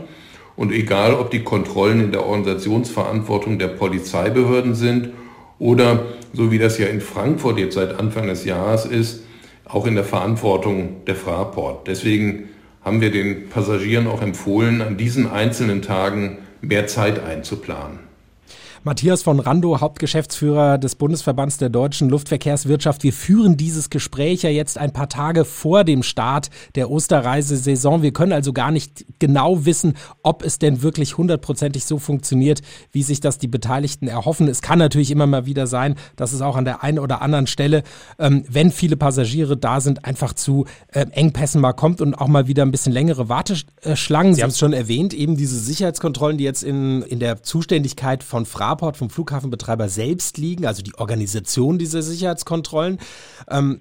Und 0.55 0.71
egal, 0.71 1.15
ob 1.15 1.33
die 1.33 1.43
Kontrollen 1.43 2.05
in 2.05 2.13
der 2.13 2.25
Organisationsverantwortung 2.25 3.59
der 3.59 3.67
Polizeibehörden 3.67 4.77
sind 4.77 5.09
oder, 5.59 6.05
so 6.33 6.53
wie 6.53 6.61
das 6.61 6.79
ja 6.79 6.87
in 6.87 7.01
Frankfurt 7.01 7.59
jetzt 7.59 7.75
seit 7.75 7.99
Anfang 7.99 8.29
des 8.29 8.45
Jahres 8.45 8.87
ist, 8.87 9.25
auch 9.65 9.89
in 9.89 9.97
der 9.97 10.05
Verantwortung 10.05 11.05
der 11.09 11.17
Fraport. 11.17 11.89
Deswegen 11.89 12.49
haben 12.89 13.03
wir 13.03 13.11
den 13.11 13.51
Passagieren 13.51 14.07
auch 14.07 14.23
empfohlen, 14.23 14.81
an 14.81 14.97
diesen 14.97 15.31
einzelnen 15.31 15.83
Tagen 15.83 16.39
mehr 16.63 16.87
Zeit 16.87 17.23
einzuplanen. 17.23 18.08
Matthias 18.89 19.23
von 19.23 19.39
Rando, 19.39 19.83
Hauptgeschäftsführer 19.83 20.79
des 20.79 20.95
Bundesverbands 20.95 21.59
der 21.59 21.69
deutschen 21.69 22.09
Luftverkehrswirtschaft. 22.09 23.03
Wir 23.03 23.13
führen 23.13 23.59
dieses 23.59 23.91
Gespräch 23.91 24.45
ja 24.45 24.49
jetzt 24.49 24.79
ein 24.79 24.95
paar 24.95 25.11
Tage 25.11 25.45
vor 25.45 25.85
dem 25.85 26.03
Start 26.03 26.49
der 26.75 26.91
Osterreisesaison. 26.91 28.01
Wir 28.01 28.15
können 28.15 28.33
also 28.33 28.55
gar 28.55 28.71
nicht 28.71 29.05
genau 29.19 29.67
wissen, 29.67 29.93
ob 30.23 30.43
es 30.43 30.59
denn 30.59 30.81
wirklich 30.81 31.19
hundertprozentig 31.19 31.85
so 31.85 31.99
funktioniert, 31.99 32.63
wie 32.91 33.03
sich 33.03 33.21
das 33.21 33.37
die 33.37 33.47
Beteiligten 33.47 34.09
erhoffen. 34.09 34.49
Es 34.49 34.63
kann 34.63 34.79
natürlich 34.79 35.11
immer 35.11 35.27
mal 35.27 35.45
wieder 35.45 35.67
sein, 35.67 35.97
dass 36.17 36.33
es 36.33 36.41
auch 36.41 36.57
an 36.57 36.65
der 36.65 36.83
einen 36.83 36.99
oder 36.99 37.21
anderen 37.21 37.47
Stelle, 37.47 37.83
ähm, 38.19 38.45
wenn 38.49 38.73
viele 38.73 38.97
Passagiere 38.97 39.59
da 39.59 39.83
sind, 39.83 40.07
einfach 40.07 40.33
zu 40.33 40.65
äh, 40.93 41.05
Engpässen 41.11 41.61
mal 41.61 41.75
kommt 41.75 42.01
und 42.01 42.15
auch 42.15 42.29
mal 42.29 42.47
wieder 42.47 42.63
ein 42.63 42.71
bisschen 42.71 42.95
längere 42.95 43.29
Warteschlangen. 43.29 44.33
Sie 44.33 44.43
haben 44.43 44.49
es 44.49 44.59
schon 44.59 44.73
erwähnt, 44.73 45.13
eben 45.13 45.37
diese 45.37 45.59
Sicherheitskontrollen, 45.59 46.39
die 46.39 46.45
jetzt 46.45 46.63
in, 46.65 47.03
in 47.03 47.19
der 47.19 47.43
Zuständigkeit 47.43 48.23
von 48.23 48.47
Fragen 48.47 48.78
Fraport 48.79 48.97
vom 48.97 49.11
Flughafenbetreiber 49.11 49.89
selbst 49.89 50.39
liegen, 50.39 50.65
also 50.65 50.83
die 50.83 50.95
Organisation 50.95 51.79
dieser 51.79 52.03
Sicherheitskontrollen. 52.03 52.99
Ähm, 53.51 53.81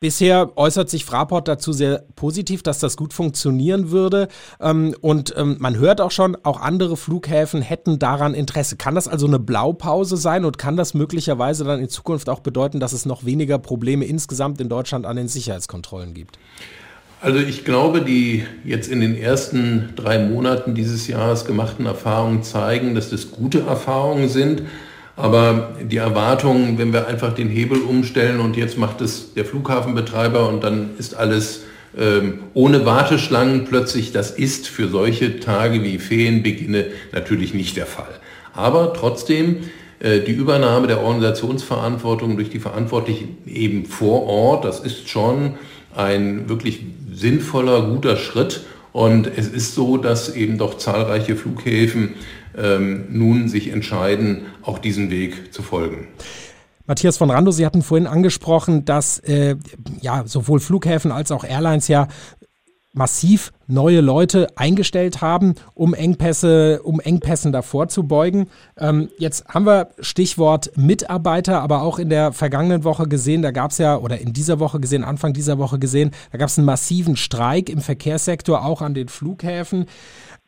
Bisher 0.00 0.56
äußert 0.56 0.88
sich 0.88 1.04
Fraport 1.04 1.48
dazu 1.48 1.72
sehr 1.72 2.04
positiv, 2.14 2.62
dass 2.62 2.78
das 2.78 2.96
gut 2.96 3.12
funktionieren 3.12 3.90
würde. 3.90 4.28
Ähm, 4.60 4.94
und 5.00 5.34
ähm, 5.36 5.56
man 5.58 5.76
hört 5.76 6.00
auch 6.00 6.12
schon, 6.12 6.36
auch 6.44 6.60
andere 6.60 6.96
Flughäfen 6.96 7.62
hätten 7.62 7.98
daran 7.98 8.32
Interesse. 8.32 8.76
Kann 8.76 8.94
das 8.94 9.08
also 9.08 9.26
eine 9.26 9.40
Blaupause 9.40 10.16
sein 10.16 10.44
und 10.44 10.56
kann 10.56 10.76
das 10.76 10.94
möglicherweise 10.94 11.64
dann 11.64 11.80
in 11.80 11.88
Zukunft 11.88 12.28
auch 12.28 12.38
bedeuten, 12.38 12.78
dass 12.78 12.92
es 12.92 13.06
noch 13.06 13.24
weniger 13.24 13.58
Probleme 13.58 14.04
insgesamt 14.04 14.60
in 14.60 14.68
Deutschland 14.68 15.04
an 15.04 15.16
den 15.16 15.26
Sicherheitskontrollen 15.26 16.14
gibt? 16.14 16.38
Also 17.20 17.40
ich 17.40 17.64
glaube, 17.64 18.02
die 18.02 18.44
jetzt 18.64 18.88
in 18.88 19.00
den 19.00 19.16
ersten 19.16 19.92
drei 19.96 20.20
Monaten 20.20 20.74
dieses 20.74 21.08
Jahres 21.08 21.44
gemachten 21.44 21.84
Erfahrungen 21.84 22.44
zeigen, 22.44 22.94
dass 22.94 23.10
das 23.10 23.32
gute 23.32 23.60
Erfahrungen 23.60 24.28
sind. 24.28 24.62
Aber 25.16 25.74
die 25.82 25.96
Erwartungen, 25.96 26.78
wenn 26.78 26.92
wir 26.92 27.08
einfach 27.08 27.34
den 27.34 27.48
Hebel 27.48 27.80
umstellen 27.80 28.38
und 28.38 28.56
jetzt 28.56 28.78
macht 28.78 29.00
es 29.00 29.34
der 29.34 29.44
Flughafenbetreiber 29.44 30.48
und 30.48 30.62
dann 30.62 30.90
ist 30.96 31.16
alles 31.16 31.62
ähm, 31.98 32.38
ohne 32.54 32.86
Warteschlangen 32.86 33.64
plötzlich, 33.64 34.12
das 34.12 34.30
ist 34.30 34.68
für 34.68 34.86
solche 34.86 35.40
Tage 35.40 35.82
wie 35.82 35.98
Ferienbeginne 35.98 36.86
natürlich 37.10 37.52
nicht 37.52 37.76
der 37.76 37.86
Fall. 37.86 38.14
Aber 38.52 38.92
trotzdem, 38.92 39.56
äh, 39.98 40.20
die 40.20 40.32
Übernahme 40.32 40.86
der 40.86 41.00
Organisationsverantwortung 41.00 42.36
durch 42.36 42.50
die 42.50 42.60
Verantwortlichen 42.60 43.38
eben 43.44 43.86
vor 43.86 44.22
Ort, 44.28 44.64
das 44.64 44.78
ist 44.78 45.08
schon 45.08 45.54
ein 45.98 46.48
wirklich 46.48 46.84
sinnvoller, 47.12 47.82
guter 47.82 48.16
Schritt. 48.16 48.64
Und 48.92 49.26
es 49.26 49.48
ist 49.48 49.74
so, 49.74 49.96
dass 49.96 50.34
eben 50.34 50.58
doch 50.58 50.78
zahlreiche 50.78 51.36
Flughäfen 51.36 52.14
ähm, 52.56 53.06
nun 53.10 53.48
sich 53.48 53.68
entscheiden, 53.68 54.42
auch 54.62 54.78
diesen 54.78 55.10
Weg 55.10 55.52
zu 55.52 55.62
folgen. 55.62 56.08
Matthias 56.86 57.18
von 57.18 57.30
Rando, 57.30 57.50
Sie 57.50 57.66
hatten 57.66 57.82
vorhin 57.82 58.06
angesprochen, 58.06 58.86
dass 58.86 59.18
äh, 59.18 59.56
ja 60.00 60.22
sowohl 60.26 60.58
Flughäfen 60.58 61.12
als 61.12 61.30
auch 61.30 61.44
Airlines 61.44 61.86
ja 61.88 62.08
massiv 62.92 63.52
neue 63.66 64.00
Leute 64.00 64.48
eingestellt 64.56 65.20
haben, 65.20 65.54
um 65.74 65.94
Engpässe, 65.94 66.80
um 66.82 67.00
Engpässen 67.00 67.52
davor 67.52 67.88
zu 67.88 68.04
beugen. 68.04 68.48
Ähm, 68.78 69.10
jetzt 69.18 69.46
haben 69.48 69.66
wir 69.66 69.90
Stichwort 70.00 70.72
Mitarbeiter, 70.76 71.60
aber 71.60 71.82
auch 71.82 71.98
in 71.98 72.08
der 72.08 72.32
vergangenen 72.32 72.84
Woche 72.84 73.06
gesehen, 73.06 73.42
da 73.42 73.50
gab 73.50 73.72
es 73.72 73.78
ja, 73.78 73.96
oder 73.98 74.18
in 74.20 74.32
dieser 74.32 74.58
Woche 74.58 74.80
gesehen, 74.80 75.04
Anfang 75.04 75.34
dieser 75.34 75.58
Woche 75.58 75.78
gesehen, 75.78 76.12
da 76.32 76.38
gab 76.38 76.48
es 76.48 76.58
einen 76.58 76.64
massiven 76.66 77.16
Streik 77.16 77.68
im 77.68 77.80
Verkehrssektor, 77.80 78.64
auch 78.64 78.80
an 78.80 78.94
den 78.94 79.08
Flughäfen. 79.08 79.86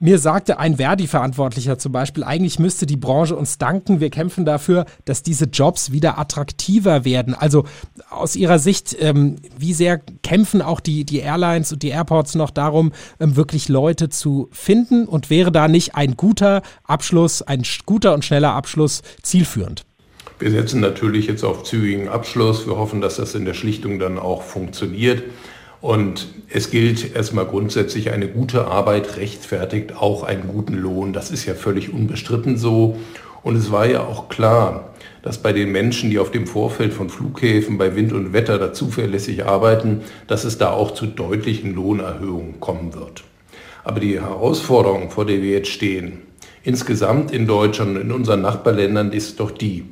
Mir 0.03 0.19
sagte 0.19 0.59
ein 0.59 0.77
Verdi-Verantwortlicher 0.77 1.77
zum 1.77 1.93
Beispiel, 1.93 2.25
eigentlich 2.25 2.59
müsste 2.59 2.87
die 2.87 2.97
Branche 2.97 3.37
uns 3.37 3.59
danken. 3.59 4.01
Wir 4.01 4.09
kämpfen 4.09 4.47
dafür, 4.47 4.87
dass 5.05 5.23
diese 5.23 5.45
Jobs 5.45 5.93
wieder 5.93 6.19
attraktiver 6.19 7.05
werden. 7.05 7.35
Also 7.35 7.65
aus 8.09 8.35
Ihrer 8.35 8.59
Sicht, 8.59 8.97
ähm, 8.99 9.37
wie 9.59 9.75
sehr 9.75 10.01
kämpfen 10.23 10.63
auch 10.63 10.81
die, 10.81 11.05
die 11.05 11.19
Airlines 11.19 11.71
und 11.71 11.83
die 11.83 11.91
Airports 11.91 12.35
noch 12.35 12.49
darum, 12.49 12.93
ähm, 13.21 13.37
wirklich 13.37 13.69
Leute 13.69 14.09
zu 14.09 14.49
finden? 14.53 15.05
Und 15.05 15.29
wäre 15.29 15.53
da 15.53 15.69
nicht 15.69 15.97
ein 15.97 16.17
guter 16.17 16.63
Abschluss, 16.85 17.43
ein 17.43 17.63
guter 17.85 18.15
und 18.15 18.25
schneller 18.25 18.55
Abschluss 18.55 19.03
zielführend? 19.21 19.85
Wir 20.39 20.51
setzen 20.51 20.81
natürlich 20.81 21.27
jetzt 21.27 21.45
auf 21.45 21.63
zügigen 21.65 22.09
Abschluss. 22.09 22.67
Wir 22.67 22.79
hoffen, 22.79 23.03
dass 23.03 23.17
das 23.17 23.35
in 23.35 23.45
der 23.45 23.53
Schlichtung 23.53 23.99
dann 23.99 24.19
auch 24.19 24.45
funktioniert. 24.45 25.25
Und 25.83 26.27
es 26.53 26.71
gilt 26.71 27.15
erstmal 27.15 27.47
grundsätzlich, 27.47 28.11
eine 28.11 28.27
gute 28.27 28.67
Arbeit 28.67 29.17
rechtfertigt 29.17 29.97
auch 29.97 30.25
einen 30.25 30.49
guten 30.49 30.75
Lohn. 30.75 31.13
Das 31.13 31.31
ist 31.31 31.47
ja 31.47 31.55
völlig 31.55 31.93
unbestritten 31.93 32.57
so. 32.59 32.99
Und 33.43 33.57
es 33.57 33.71
war 33.71 33.87
ja 33.87 34.01
auch 34.01 34.29
klar, 34.29 34.93
dass 35.23 35.39
bei 35.39 35.53
den 35.53 35.71
Menschen, 35.71 36.11
die 36.11 36.19
auf 36.19 36.33
dem 36.33 36.49
Vorfeld 36.49 36.93
von 36.93 37.09
Flughäfen 37.09 37.79
bei 37.79 37.95
Wind 37.95 38.13
und 38.13 38.33
Wetter 38.33 38.59
da 38.59 38.73
zuverlässig 38.73 39.47
arbeiten, 39.47 40.03
dass 40.27 40.45
es 40.45 40.59
da 40.59 40.71
auch 40.73 40.91
zu 40.91 41.07
deutlichen 41.07 41.75
Lohnerhöhungen 41.75 42.59
kommen 42.59 42.95
wird. 42.95 43.23
Aber 43.85 44.01
die 44.01 44.21
Herausforderung, 44.21 45.11
vor 45.11 45.27
der 45.27 45.41
wir 45.43 45.53
jetzt 45.53 45.71
stehen, 45.71 46.23
insgesamt 46.65 47.31
in 47.31 47.47
Deutschland 47.47 47.97
und 47.97 48.03
in 48.03 48.13
unseren 48.13 48.43
Nachbarländern, 48.43 49.13
ist 49.13 49.39
doch 49.39 49.53
die, 49.53 49.85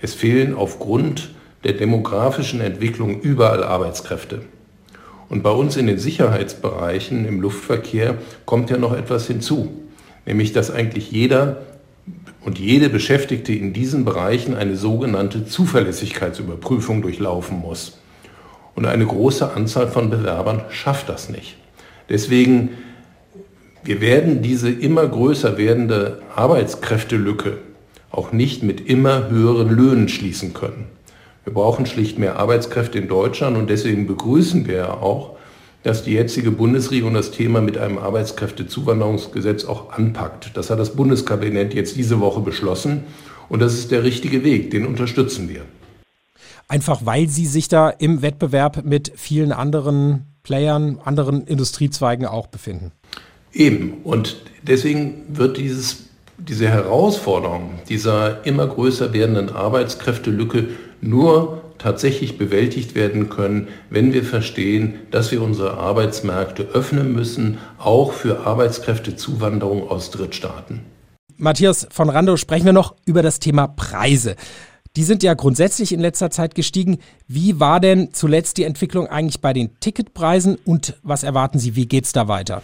es 0.00 0.14
fehlen 0.14 0.54
aufgrund 0.54 1.30
der 1.64 1.72
demografischen 1.72 2.60
Entwicklung 2.60 3.20
überall 3.20 3.64
Arbeitskräfte. 3.64 4.42
Und 5.32 5.42
bei 5.42 5.50
uns 5.50 5.78
in 5.78 5.86
den 5.86 5.98
Sicherheitsbereichen 5.98 7.24
im 7.24 7.40
Luftverkehr 7.40 8.18
kommt 8.44 8.68
ja 8.68 8.76
noch 8.76 8.94
etwas 8.94 9.28
hinzu, 9.28 9.72
nämlich 10.26 10.52
dass 10.52 10.70
eigentlich 10.70 11.10
jeder 11.10 11.62
und 12.44 12.58
jede 12.58 12.90
Beschäftigte 12.90 13.54
in 13.54 13.72
diesen 13.72 14.04
Bereichen 14.04 14.54
eine 14.54 14.76
sogenannte 14.76 15.46
Zuverlässigkeitsüberprüfung 15.46 17.00
durchlaufen 17.00 17.60
muss. 17.60 17.96
Und 18.74 18.84
eine 18.84 19.06
große 19.06 19.54
Anzahl 19.54 19.88
von 19.88 20.10
Bewerbern 20.10 20.66
schafft 20.68 21.08
das 21.08 21.30
nicht. 21.30 21.56
Deswegen, 22.10 22.68
wir 23.84 24.02
werden 24.02 24.42
diese 24.42 24.68
immer 24.68 25.08
größer 25.08 25.56
werdende 25.56 26.20
Arbeitskräftelücke 26.36 27.56
auch 28.10 28.32
nicht 28.32 28.62
mit 28.62 28.86
immer 28.86 29.30
höheren 29.30 29.70
Löhnen 29.70 30.10
schließen 30.10 30.52
können. 30.52 30.88
Wir 31.44 31.52
brauchen 31.52 31.86
schlicht 31.86 32.18
mehr 32.18 32.36
Arbeitskräfte 32.38 32.98
in 32.98 33.08
Deutschland 33.08 33.56
und 33.56 33.68
deswegen 33.68 34.06
begrüßen 34.06 34.66
wir 34.66 34.74
ja 34.74 34.90
auch, 34.94 35.36
dass 35.82 36.04
die 36.04 36.12
jetzige 36.12 36.52
Bundesregierung 36.52 37.14
das 37.14 37.32
Thema 37.32 37.60
mit 37.60 37.76
einem 37.76 37.98
Arbeitskräftezuwanderungsgesetz 37.98 39.64
auch 39.64 39.90
anpackt. 39.90 40.56
Das 40.56 40.70
hat 40.70 40.78
das 40.78 40.94
Bundeskabinett 40.94 41.74
jetzt 41.74 41.96
diese 41.96 42.20
Woche 42.20 42.40
beschlossen 42.40 43.04
und 43.48 43.60
das 43.60 43.74
ist 43.74 43.90
der 43.90 44.04
richtige 44.04 44.44
Weg, 44.44 44.70
den 44.70 44.86
unterstützen 44.86 45.48
wir. 45.48 45.62
Einfach 46.68 47.04
weil 47.04 47.28
Sie 47.28 47.46
sich 47.46 47.68
da 47.68 47.90
im 47.90 48.22
Wettbewerb 48.22 48.84
mit 48.84 49.12
vielen 49.16 49.50
anderen 49.50 50.26
Playern, 50.44 51.00
anderen 51.04 51.44
Industriezweigen 51.46 52.26
auch 52.26 52.46
befinden. 52.46 52.92
Eben. 53.52 53.94
Und 54.04 54.36
deswegen 54.62 55.24
wird 55.28 55.58
dieses, 55.58 56.04
diese 56.38 56.68
Herausforderung 56.68 57.80
dieser 57.88 58.46
immer 58.46 58.66
größer 58.66 59.12
werdenden 59.12 59.50
Arbeitskräftelücke 59.50 60.68
nur 61.02 61.60
tatsächlich 61.78 62.38
bewältigt 62.38 62.94
werden 62.94 63.28
können, 63.28 63.68
wenn 63.90 64.14
wir 64.14 64.24
verstehen, 64.24 64.94
dass 65.10 65.32
wir 65.32 65.42
unsere 65.42 65.74
Arbeitsmärkte 65.74 66.62
öffnen 66.72 67.12
müssen, 67.12 67.58
auch 67.78 68.12
für 68.12 68.46
Arbeitskräftezuwanderung 68.46 69.88
aus 69.88 70.10
Drittstaaten. 70.10 70.80
Matthias 71.36 71.88
von 71.90 72.08
Randow, 72.08 72.36
sprechen 72.36 72.66
wir 72.66 72.72
noch 72.72 72.94
über 73.04 73.22
das 73.22 73.40
Thema 73.40 73.66
Preise. 73.66 74.36
Die 74.94 75.02
sind 75.02 75.22
ja 75.22 75.34
grundsätzlich 75.34 75.92
in 75.92 76.00
letzter 76.00 76.30
Zeit 76.30 76.54
gestiegen. 76.54 76.98
Wie 77.26 77.58
war 77.58 77.80
denn 77.80 78.12
zuletzt 78.12 78.58
die 78.58 78.64
Entwicklung 78.64 79.08
eigentlich 79.08 79.40
bei 79.40 79.52
den 79.52 79.70
Ticketpreisen 79.80 80.58
und 80.64 80.94
was 81.02 81.24
erwarten 81.24 81.58
Sie, 81.58 81.74
wie 81.74 81.86
geht 81.86 82.04
es 82.04 82.12
da 82.12 82.28
weiter? 82.28 82.62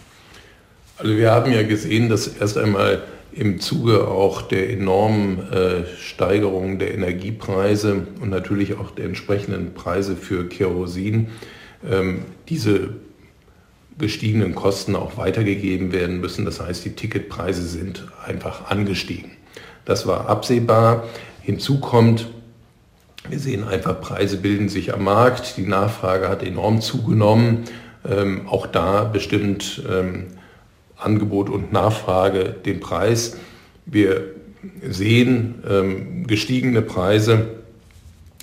Also 0.97 1.17
wir 1.17 1.31
haben 1.31 1.51
ja 1.51 1.63
gesehen, 1.63 2.07
dass 2.07 2.27
erst 2.27 2.57
einmal 2.57 3.01
im 3.31 3.59
Zuge 3.59 4.07
auch 4.07 4.41
der 4.41 4.69
enormen 4.71 5.51
äh, 5.51 5.85
Steigerung 5.97 6.79
der 6.79 6.93
Energiepreise 6.93 8.07
und 8.21 8.29
natürlich 8.29 8.75
auch 8.75 8.91
der 8.91 9.05
entsprechenden 9.05 9.73
Preise 9.73 10.15
für 10.15 10.49
Kerosin 10.49 11.27
ähm, 11.87 12.21
diese 12.49 12.89
gestiegenen 13.97 14.55
Kosten 14.55 14.95
auch 14.95 15.17
weitergegeben 15.17 15.91
werden 15.91 16.21
müssen. 16.21 16.45
Das 16.45 16.59
heißt, 16.59 16.85
die 16.85 16.91
Ticketpreise 16.91 17.67
sind 17.67 18.07
einfach 18.25 18.69
angestiegen. 18.69 19.31
Das 19.85 20.07
war 20.07 20.29
absehbar. 20.29 21.03
Hinzu 21.41 21.79
kommt, 21.79 22.29
wir 23.27 23.39
sehen 23.39 23.63
einfach, 23.63 23.99
Preise 23.99 24.37
bilden 24.37 24.69
sich 24.69 24.93
am 24.93 25.03
Markt, 25.03 25.57
die 25.57 25.67
Nachfrage 25.67 26.29
hat 26.29 26.43
enorm 26.43 26.81
zugenommen. 26.81 27.65
Ähm, 28.09 28.47
auch 28.47 28.65
da 28.65 29.03
bestimmt 29.03 29.83
ähm, 29.89 30.27
Angebot 30.99 31.49
und 31.49 31.71
Nachfrage 31.71 32.55
den 32.65 32.79
Preis. 32.79 33.37
Wir 33.85 34.35
sehen 34.87 35.63
ähm, 35.69 36.27
gestiegene 36.27 36.81
Preise. 36.81 37.59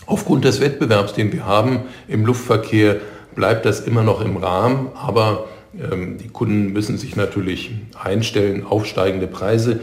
Aufgrund 0.06 0.44
des 0.44 0.60
Wettbewerbs, 0.60 1.14
den 1.14 1.32
wir 1.32 1.46
haben 1.46 1.80
im 2.08 2.24
Luftverkehr, 2.24 2.96
bleibt 3.34 3.66
das 3.66 3.80
immer 3.80 4.02
noch 4.02 4.24
im 4.24 4.36
Rahmen, 4.36 4.88
aber 4.94 5.46
ähm, 5.78 6.18
die 6.18 6.28
Kunden 6.28 6.72
müssen 6.72 6.96
sich 6.96 7.16
natürlich 7.16 7.72
einstellen 8.02 8.64
auf 8.64 8.86
steigende 8.86 9.26
Preise. 9.26 9.80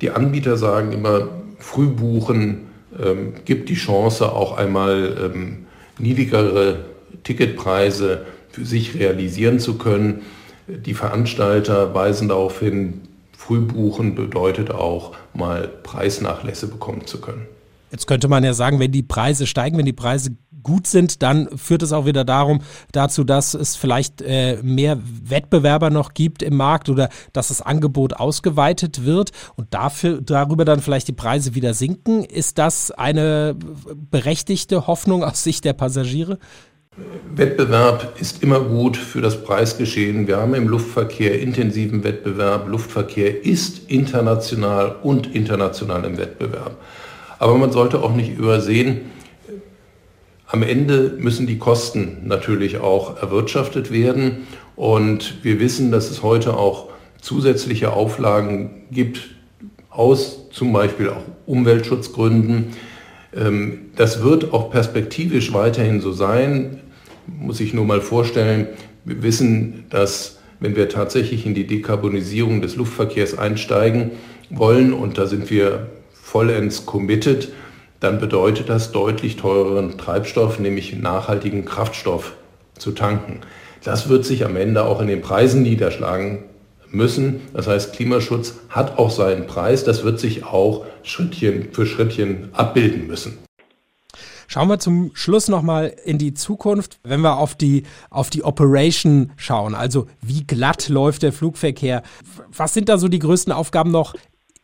Die 0.00 0.10
Anbieter 0.10 0.56
sagen 0.56 0.92
immer, 0.92 1.28
früh 1.58 1.86
buchen 1.86 2.68
ähm, 3.02 3.34
gibt 3.44 3.68
die 3.68 3.74
Chance, 3.74 4.32
auch 4.32 4.56
einmal 4.56 5.16
ähm, 5.34 5.66
niedrigere 5.98 6.80
Ticketpreise 7.24 8.26
für 8.50 8.64
sich 8.64 8.94
realisieren 8.94 9.58
zu 9.58 9.78
können. 9.78 10.22
Die 10.68 10.94
Veranstalter 10.94 11.94
weisen 11.94 12.28
darauf 12.28 12.60
hin, 12.60 13.02
Frühbuchen 13.36 14.14
bedeutet 14.14 14.70
auch, 14.70 15.12
mal 15.34 15.68
Preisnachlässe 15.82 16.68
bekommen 16.68 17.06
zu 17.06 17.20
können. 17.20 17.46
Jetzt 17.90 18.06
könnte 18.06 18.28
man 18.28 18.44
ja 18.44 18.54
sagen, 18.54 18.78
wenn 18.78 18.92
die 18.92 19.02
Preise 19.02 19.46
steigen, 19.46 19.76
wenn 19.76 19.84
die 19.84 19.92
Preise 19.92 20.30
gut 20.62 20.86
sind, 20.86 21.22
dann 21.22 21.48
führt 21.58 21.82
es 21.82 21.92
auch 21.92 22.06
wieder 22.06 22.24
darum, 22.24 22.60
dazu, 22.92 23.24
dass 23.24 23.54
es 23.54 23.76
vielleicht 23.76 24.22
äh, 24.22 24.58
mehr 24.62 24.98
Wettbewerber 25.02 25.90
noch 25.90 26.14
gibt 26.14 26.42
im 26.42 26.56
Markt 26.56 26.88
oder 26.88 27.08
dass 27.32 27.48
das 27.48 27.62
Angebot 27.62 28.14
ausgeweitet 28.14 29.04
wird 29.04 29.32
und 29.56 29.74
dafür, 29.74 30.20
darüber 30.22 30.64
dann 30.64 30.80
vielleicht 30.80 31.08
die 31.08 31.12
Preise 31.12 31.54
wieder 31.54 31.74
sinken. 31.74 32.24
Ist 32.24 32.58
das 32.58 32.90
eine 32.90 33.56
berechtigte 34.10 34.86
Hoffnung 34.86 35.24
aus 35.24 35.42
Sicht 35.42 35.64
der 35.64 35.72
Passagiere? 35.72 36.38
Wettbewerb 37.34 38.20
ist 38.20 38.42
immer 38.42 38.60
gut 38.60 38.98
für 38.98 39.22
das 39.22 39.42
Preisgeschehen. 39.42 40.26
Wir 40.26 40.36
haben 40.36 40.54
im 40.54 40.68
Luftverkehr 40.68 41.40
intensiven 41.40 42.04
Wettbewerb. 42.04 42.68
Luftverkehr 42.68 43.44
ist 43.44 43.90
international 43.90 44.96
und 45.02 45.34
international 45.34 46.04
im 46.04 46.18
Wettbewerb. 46.18 46.76
Aber 47.38 47.56
man 47.56 47.72
sollte 47.72 48.02
auch 48.02 48.14
nicht 48.14 48.36
übersehen, 48.36 49.12
am 50.46 50.62
Ende 50.62 51.16
müssen 51.18 51.46
die 51.46 51.56
Kosten 51.56 52.18
natürlich 52.24 52.78
auch 52.78 53.22
erwirtschaftet 53.22 53.90
werden. 53.90 54.46
Und 54.76 55.42
wir 55.42 55.58
wissen, 55.60 55.90
dass 55.90 56.10
es 56.10 56.22
heute 56.22 56.58
auch 56.58 56.90
zusätzliche 57.22 57.94
Auflagen 57.94 58.82
gibt, 58.90 59.30
aus 59.88 60.50
zum 60.50 60.74
Beispiel 60.74 61.08
auch 61.08 61.22
Umweltschutzgründen. 61.46 62.74
Ähm, 63.34 63.90
das 63.96 64.22
wird 64.22 64.52
auch 64.52 64.70
perspektivisch 64.70 65.52
weiterhin 65.52 66.00
so 66.00 66.12
sein. 66.12 66.80
Muss 67.26 67.60
ich 67.60 67.74
nur 67.74 67.84
mal 67.84 68.00
vorstellen, 68.00 68.68
wir 69.04 69.22
wissen, 69.22 69.84
dass 69.90 70.38
wenn 70.60 70.76
wir 70.76 70.88
tatsächlich 70.88 71.44
in 71.44 71.54
die 71.54 71.66
Dekarbonisierung 71.66 72.62
des 72.62 72.76
Luftverkehrs 72.76 73.36
einsteigen 73.36 74.12
wollen, 74.50 74.92
und 74.92 75.18
da 75.18 75.26
sind 75.26 75.50
wir 75.50 75.88
vollends 76.12 76.86
committed, 76.86 77.52
dann 78.00 78.20
bedeutet 78.20 78.68
das 78.68 78.92
deutlich 78.92 79.36
teureren 79.36 79.98
Treibstoff, 79.98 80.58
nämlich 80.58 80.96
nachhaltigen 80.96 81.64
Kraftstoff 81.64 82.34
zu 82.78 82.92
tanken. 82.92 83.40
Das 83.84 84.08
wird 84.08 84.24
sich 84.24 84.44
am 84.44 84.56
Ende 84.56 84.84
auch 84.84 85.00
in 85.00 85.08
den 85.08 85.20
Preisen 85.20 85.62
niederschlagen 85.62 86.44
müssen. 86.92 87.40
Das 87.52 87.66
heißt, 87.66 87.94
Klimaschutz 87.94 88.54
hat 88.68 88.98
auch 88.98 89.10
seinen 89.10 89.46
Preis. 89.46 89.84
Das 89.84 90.04
wird 90.04 90.20
sich 90.20 90.44
auch 90.44 90.84
Schrittchen 91.02 91.72
für 91.72 91.86
Schrittchen 91.86 92.48
abbilden 92.52 93.06
müssen. 93.06 93.38
Schauen 94.52 94.68
wir 94.68 94.78
zum 94.78 95.12
Schluss 95.14 95.48
nochmal 95.48 95.94
in 96.04 96.18
die 96.18 96.34
Zukunft, 96.34 96.98
wenn 97.04 97.22
wir 97.22 97.38
auf 97.38 97.54
die, 97.54 97.84
auf 98.10 98.28
die 98.28 98.44
Operation 98.44 99.32
schauen. 99.36 99.74
Also 99.74 100.08
wie 100.20 100.44
glatt 100.44 100.90
läuft 100.90 101.22
der 101.22 101.32
Flugverkehr? 101.32 102.02
Was 102.54 102.74
sind 102.74 102.90
da 102.90 102.98
so 102.98 103.08
die 103.08 103.18
größten 103.18 103.50
Aufgaben 103.50 103.90
noch 103.90 104.14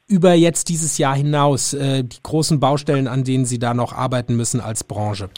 über 0.07 0.35
jetzt 0.35 0.69
dieses 0.69 0.99
Jahr 0.99 1.17
hinaus? 1.17 1.73
Äh, 1.73 2.05
die 2.05 2.19
großen 2.23 2.61
Baustellen, 2.61 3.09
an 3.09 3.25
denen 3.25 3.47
Sie 3.47 3.59
da 3.59 3.73
noch 3.73 3.95
arbeiten 3.95 4.37
müssen 4.37 4.61
als 4.61 4.85
Branche? 4.85 5.31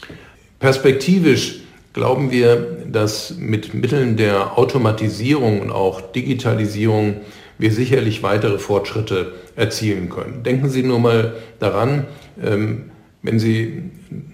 Perspektivisch 0.59 1.61
glauben 1.93 2.31
wir, 2.31 2.80
dass 2.91 3.35
mit 3.37 3.73
Mitteln 3.73 4.17
der 4.17 4.57
Automatisierung 4.57 5.61
und 5.61 5.71
auch 5.71 6.01
Digitalisierung 6.01 7.17
wir 7.57 7.71
sicherlich 7.71 8.23
weitere 8.23 8.57
Fortschritte 8.57 9.33
erzielen 9.55 10.09
können. 10.09 10.43
Denken 10.43 10.69
Sie 10.69 10.83
nur 10.83 10.99
mal 10.99 11.33
daran, 11.59 12.05
ähm, 12.43 12.83
wenn 13.21 13.39
Sie 13.39 13.83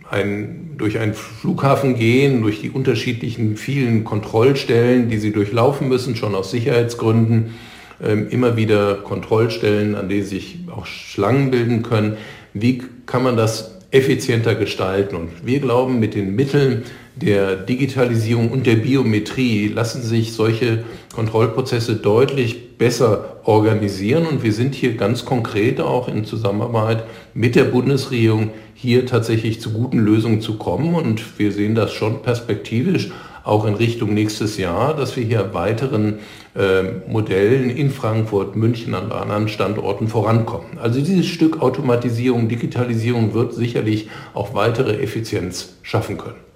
ein, 0.09 0.75
durch 0.77 0.99
einen 0.99 1.13
Flughafen 1.13 1.95
gehen, 1.95 2.41
durch 2.41 2.61
die 2.61 2.69
unterschiedlichen 2.69 3.57
vielen 3.57 4.05
Kontrollstellen, 4.05 5.09
die 5.09 5.17
Sie 5.17 5.31
durchlaufen 5.31 5.89
müssen, 5.89 6.15
schon 6.15 6.35
aus 6.35 6.51
Sicherheitsgründen, 6.51 7.55
ähm, 8.01 8.29
immer 8.29 8.55
wieder 8.55 8.95
Kontrollstellen, 8.95 9.95
an 9.95 10.07
denen 10.07 10.25
sich 10.25 10.59
auch 10.73 10.85
Schlangen 10.85 11.51
bilden 11.51 11.83
können. 11.83 12.17
Wie 12.53 12.81
kann 13.05 13.23
man 13.23 13.35
das 13.35 13.77
effizienter 13.91 14.55
gestalten. 14.55 15.15
Und 15.15 15.45
wir 15.45 15.59
glauben, 15.59 15.99
mit 15.99 16.15
den 16.15 16.35
Mitteln 16.35 16.83
der 17.21 17.55
Digitalisierung 17.55 18.51
und 18.51 18.65
der 18.65 18.75
Biometrie 18.75 19.67
lassen 19.67 20.01
sich 20.01 20.33
solche 20.33 20.83
Kontrollprozesse 21.13 21.95
deutlich 21.95 22.77
besser 22.77 23.37
organisieren. 23.43 24.27
Und 24.27 24.43
wir 24.43 24.53
sind 24.53 24.75
hier 24.75 24.95
ganz 24.95 25.25
konkret 25.25 25.81
auch 25.81 26.07
in 26.07 26.25
Zusammenarbeit 26.25 27.03
mit 27.33 27.55
der 27.55 27.65
Bundesregierung 27.65 28.51
hier 28.73 29.05
tatsächlich 29.05 29.59
zu 29.59 29.71
guten 29.71 29.99
Lösungen 29.99 30.41
zu 30.41 30.57
kommen. 30.57 30.93
Und 30.93 31.39
wir 31.39 31.51
sehen 31.51 31.75
das 31.75 31.93
schon 31.93 32.21
perspektivisch 32.21 33.11
auch 33.43 33.65
in 33.65 33.75
Richtung 33.75 34.13
nächstes 34.13 34.57
Jahr, 34.57 34.93
dass 34.93 35.15
wir 35.15 35.23
hier 35.23 35.53
weiteren 35.53 36.19
äh, 36.53 36.83
Modellen 37.07 37.69
in 37.69 37.91
Frankfurt, 37.91 38.57
München 38.57 38.93
und 38.93 39.11
an 39.11 39.11
anderen 39.11 39.47
Standorten 39.47 40.09
vorankommen. 40.09 40.77
Also 40.77 40.99
dieses 40.99 41.27
Stück 41.27 41.61
Automatisierung, 41.61 42.49
Digitalisierung 42.49 43.33
wird 43.33 43.53
sicherlich 43.53 44.09
auch 44.33 44.53
weitere 44.53 45.01
Effizienz 45.01 45.75
schaffen 45.81 46.17
können. 46.17 46.46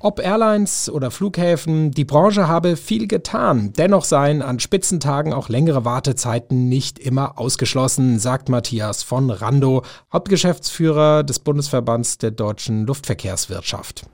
Ob 0.00 0.20
Airlines 0.20 0.88
oder 0.88 1.10
Flughäfen, 1.10 1.90
die 1.90 2.04
Branche 2.04 2.46
habe 2.46 2.76
viel 2.76 3.08
getan. 3.08 3.72
Dennoch 3.76 4.04
seien 4.04 4.42
an 4.42 4.60
Spitzentagen 4.60 5.32
auch 5.32 5.48
längere 5.48 5.84
Wartezeiten 5.84 6.68
nicht 6.68 7.00
immer 7.00 7.36
ausgeschlossen, 7.36 8.20
sagt 8.20 8.48
Matthias 8.48 9.02
von 9.02 9.30
Rando, 9.30 9.82
Hauptgeschäftsführer 10.12 11.24
des 11.24 11.40
Bundesverbands 11.40 12.18
der 12.18 12.30
deutschen 12.30 12.86
Luftverkehrswirtschaft. 12.86 14.06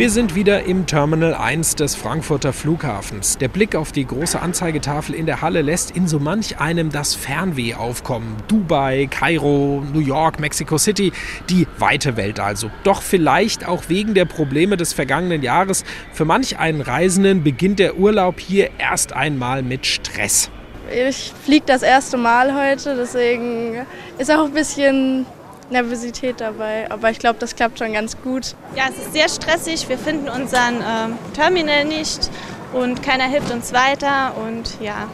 Wir 0.00 0.08
sind 0.08 0.34
wieder 0.34 0.64
im 0.64 0.86
Terminal 0.86 1.34
1 1.34 1.74
des 1.74 1.94
Frankfurter 1.94 2.54
Flughafens. 2.54 3.36
Der 3.36 3.48
Blick 3.48 3.76
auf 3.76 3.92
die 3.92 4.06
große 4.06 4.40
Anzeigetafel 4.40 5.14
in 5.14 5.26
der 5.26 5.42
Halle 5.42 5.60
lässt 5.60 5.90
in 5.90 6.08
so 6.08 6.18
manch 6.18 6.58
einem 6.58 6.88
das 6.88 7.14
Fernweh 7.14 7.74
aufkommen. 7.74 8.34
Dubai, 8.48 9.08
Kairo, 9.10 9.84
New 9.92 10.00
York, 10.00 10.40
Mexico 10.40 10.78
City, 10.78 11.12
die 11.50 11.66
weite 11.76 12.16
Welt 12.16 12.40
also. 12.40 12.70
Doch 12.82 13.02
vielleicht 13.02 13.68
auch 13.68 13.90
wegen 13.90 14.14
der 14.14 14.24
Probleme 14.24 14.78
des 14.78 14.94
vergangenen 14.94 15.42
Jahres. 15.42 15.84
Für 16.14 16.24
manch 16.24 16.58
einen 16.58 16.80
Reisenden 16.80 17.44
beginnt 17.44 17.78
der 17.78 17.98
Urlaub 17.98 18.40
hier 18.40 18.70
erst 18.78 19.12
einmal 19.12 19.62
mit 19.62 19.84
Stress. 19.84 20.50
Ich 20.90 21.30
fliege 21.44 21.66
das 21.66 21.82
erste 21.82 22.16
Mal 22.16 22.54
heute, 22.54 22.96
deswegen 22.96 23.84
ist 24.16 24.30
auch 24.30 24.46
ein 24.46 24.54
bisschen 24.54 25.26
Nervosität 25.70 26.40
dabei, 26.40 26.90
aber 26.90 27.10
ich 27.10 27.18
glaube, 27.18 27.38
das 27.38 27.54
klappt 27.54 27.78
schon 27.78 27.92
ganz 27.92 28.20
gut. 28.22 28.54
Ja, 28.76 28.84
es 28.88 28.98
ist 28.98 29.12
sehr 29.12 29.28
stressig. 29.28 29.88
Wir 29.88 29.98
finden 29.98 30.28
unseren 30.28 30.80
äh, 30.80 31.34
Terminal 31.34 31.84
nicht 31.84 32.30
und 32.72 33.02
keiner 33.02 33.24
hilft 33.24 33.50
uns 33.50 33.72
weiter 33.72 34.32
und 34.36 34.80
ja, 34.80 35.08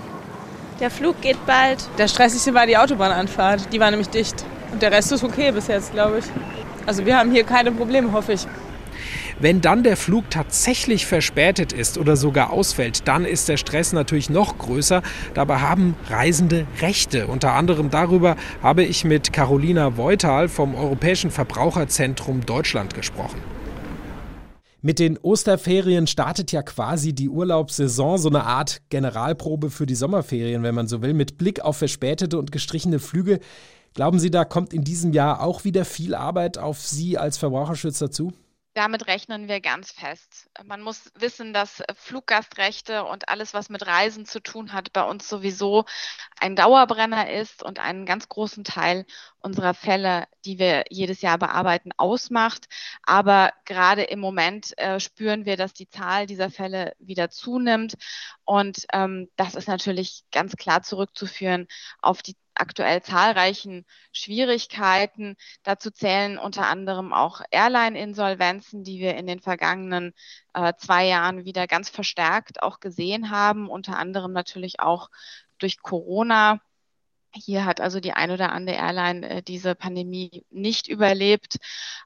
der 0.81 0.91
Flug 0.91 1.21
geht 1.21 1.45
bald. 1.47 1.89
Der 1.99 2.09
stressigste 2.09 2.55
war 2.55 2.67
die 2.67 2.77
Autobahnanfahrt, 2.77 3.73
die 3.73 3.81
war 3.81 3.91
nämlich 3.91 4.09
dicht 4.09 4.45
und 4.73 4.83
der 4.83 4.93
Rest 4.93 5.13
ist 5.13 5.25
okay 5.25 5.51
bis 5.53 5.69
jetzt, 5.69 5.93
glaube 5.93 6.19
ich. 6.19 6.25
Also 6.87 7.05
wir 7.05 7.19
haben 7.19 7.31
hier 7.31 7.45
keine 7.45 7.73
Probleme, 7.73 8.13
hoffe 8.13 8.35
ich. 8.35 8.47
Wenn 9.39 9.61
dann 9.61 9.83
der 9.83 9.99
Flug 9.99 10.31
tatsächlich 10.31 11.05
verspätet 11.05 11.75
ist 11.75 11.99
oder 11.99 12.17
sogar 12.17 12.51
ausfällt, 12.55 13.07
dann 13.07 13.27
ist 13.27 13.51
der 13.51 13.59
Stress 13.59 13.93
natürlich 13.93 14.31
noch 14.31 14.57
größer. 14.57 15.03
Dabei 15.35 15.59
haben 15.59 15.95
Reisende 16.09 16.67
Rechte. 16.81 17.27
Unter 17.27 17.53
anderem 17.53 17.91
darüber 17.91 18.37
habe 18.63 18.83
ich 18.83 19.05
mit 19.05 19.35
Carolina 19.35 19.99
Voital 19.99 20.49
vom 20.49 20.75
Europäischen 20.75 21.31
Verbraucherzentrum 21.31 22.47
Deutschland 22.47 22.95
gesprochen. 22.95 23.39
Mit 24.81 24.99
den 24.99 25.19
Osterferien 25.19 26.07
startet 26.07 26.51
ja 26.53 26.63
quasi 26.63 27.13
die 27.13 27.29
Urlaubssaison, 27.29 28.17
so 28.17 28.31
eine 28.31 28.45
Art 28.45 28.81
Generalprobe 28.89 29.69
für 29.69 29.85
die 29.85 29.97
Sommerferien, 29.97 30.63
wenn 30.63 30.75
man 30.75 30.89
so 30.89 31.03
will, 31.03 31.13
mit 31.13 31.37
Blick 31.37 31.61
auf 31.61 31.77
verspätete 31.77 32.39
und 32.39 32.53
gestrichene 32.53 33.01
Flüge. 33.01 33.41
Glauben 33.93 34.19
Sie, 34.19 34.31
da 34.31 34.47
kommt 34.47 34.73
in 34.73 34.85
diesem 34.85 35.13
Jahr 35.13 35.43
auch 35.43 35.65
wieder 35.65 35.85
viel 35.85 36.15
Arbeit 36.15 36.57
auf 36.57 36.81
Sie 36.81 37.19
als 37.19 37.37
Verbraucherschützer 37.37 38.11
zu? 38.11 38.33
Damit 38.77 39.07
rechnen 39.07 39.49
wir 39.49 39.63
ganz 39.63 39.91
fest. 39.91 40.51
Man 40.63 40.83
muss 40.83 41.11
wissen, 41.15 41.55
dass 41.55 41.83
Fluggastrechte 41.95 43.05
und 43.05 43.31
alles, 43.31 43.55
was 43.55 43.71
mit 43.71 43.87
Reisen 43.87 44.27
zu 44.27 44.39
tun 44.39 44.75
hat, 44.75 44.93
bei 44.93 45.03
uns 45.03 45.31
sowieso 45.31 45.87
ein 46.39 46.57
Dauerbrenner 46.57 47.31
ist 47.31 47.63
und 47.63 47.79
einen 47.79 48.05
ganz 48.05 48.29
großen 48.29 48.65
Teil 48.65 49.07
unserer 49.39 49.73
Fälle, 49.73 50.27
die 50.45 50.59
wir 50.59 50.85
jedes 50.91 51.23
Jahr 51.23 51.39
bearbeiten, 51.39 51.93
ausmacht. 51.97 52.67
Aber 53.03 53.51
gerade 53.65 54.03
im 54.03 54.21
Moment 54.21 54.77
äh, 54.79 55.01
spüren 55.01 55.47
wir, 55.47 55.57
dass 55.57 55.73
die 55.73 55.89
Zahl 55.89 56.27
dieser 56.27 56.51
Fälle 56.51 56.93
wieder 56.99 57.31
zunimmt. 57.31 57.95
Und 58.45 58.85
ähm, 58.93 59.31
das 59.37 59.55
ist 59.55 59.69
natürlich 59.69 60.25
ganz 60.31 60.55
klar 60.55 60.83
zurückzuführen 60.83 61.67
auf 62.03 62.21
die 62.21 62.37
aktuell 62.57 63.03
zahlreichen 63.03 63.85
Schwierigkeiten. 64.13 65.37
Dazu 65.63 65.91
zählen 65.91 66.39
unter 66.39 66.67
anderem 66.67 67.13
auch 67.13 67.43
Airline-Insolvenzen, 67.51 68.85
die 68.85 68.99
wir 69.01 69.17
in 69.17 69.27
den 69.27 69.41
vergangenen 69.41 70.13
äh, 70.55 70.73
zwei 70.79 71.07
Jahren 71.07 71.45
wieder 71.45 71.67
ganz 71.67 71.89
verstärkt 71.89 72.63
auch 72.63 72.81
gesehen 72.81 73.31
haben, 73.31 73.69
unter 73.69 73.99
anderem 73.99 74.33
natürlich 74.33 74.81
auch 74.81 75.11
durch 75.59 75.81
Corona. 75.83 76.61
Hier 77.37 77.65
hat 77.67 77.81
also 77.81 78.01
die 78.01 78.13
ein 78.13 78.31
oder 78.31 78.53
andere 78.53 78.77
Airline 78.77 79.29
äh, 79.29 79.43
diese 79.43 79.75
Pandemie 79.75 80.45
nicht 80.51 80.89
überlebt. 80.89 81.57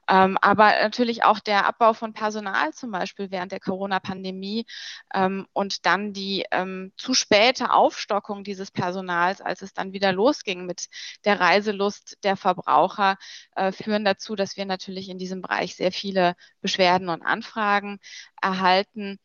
Ähm, 0.07 0.37
aber 0.41 0.73
natürlich 0.81 1.23
auch 1.23 1.39
der 1.39 1.65
Abbau 1.65 1.93
von 1.93 2.13
Personal 2.13 2.73
zum 2.73 2.91
Beispiel 2.91 3.31
während 3.31 3.51
der 3.51 3.59
Corona-Pandemie 3.59 4.65
ähm, 5.13 5.47
und 5.53 5.85
dann 5.85 6.13
die 6.13 6.45
ähm, 6.51 6.91
zu 6.97 7.13
späte 7.13 7.71
Aufstockung 7.71 8.43
dieses 8.43 8.71
Personals, 8.71 9.41
als 9.41 9.61
es 9.61 9.73
dann 9.73 9.93
wieder 9.93 10.11
losging 10.11 10.65
mit 10.65 10.87
der 11.25 11.39
Reiselust 11.39 12.17
der 12.23 12.35
Verbraucher, 12.35 13.17
äh, 13.55 13.71
führen 13.71 14.03
dazu, 14.05 14.35
dass 14.35 14.57
wir 14.57 14.65
natürlich 14.65 15.09
in 15.09 15.17
diesem 15.17 15.41
Bereich 15.41 15.75
sehr 15.75 15.91
viele 15.91 16.35
Beschwerden 16.61 17.09
und 17.09 17.21
Anfragen 17.21 17.99
erhalten. 18.41 19.19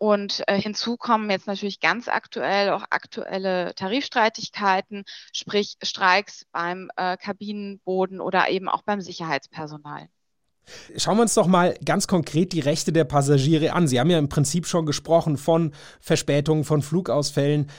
Und 0.00 0.42
äh, 0.46 0.58
hinzu 0.58 0.96
kommen 0.96 1.28
jetzt 1.28 1.46
natürlich 1.46 1.78
ganz 1.78 2.08
aktuell 2.08 2.70
auch 2.70 2.84
aktuelle 2.88 3.74
Tarifstreitigkeiten, 3.74 5.04
sprich 5.30 5.76
Streiks 5.82 6.46
beim 6.52 6.90
äh, 6.96 7.18
Kabinenboden 7.18 8.22
oder 8.22 8.48
eben 8.48 8.70
auch 8.70 8.80
beim 8.80 9.02
Sicherheitspersonal. 9.02 10.08
Schauen 10.96 11.18
wir 11.18 11.22
uns 11.22 11.34
doch 11.34 11.46
mal 11.46 11.74
ganz 11.84 12.06
konkret 12.06 12.54
die 12.54 12.60
Rechte 12.60 12.94
der 12.94 13.04
Passagiere 13.04 13.74
an. 13.74 13.88
Sie 13.88 14.00
haben 14.00 14.08
ja 14.08 14.18
im 14.18 14.30
Prinzip 14.30 14.66
schon 14.66 14.86
gesprochen 14.86 15.36
von 15.36 15.74
Verspätungen, 16.00 16.64
von 16.64 16.80
Flugausfällen. 16.80 17.70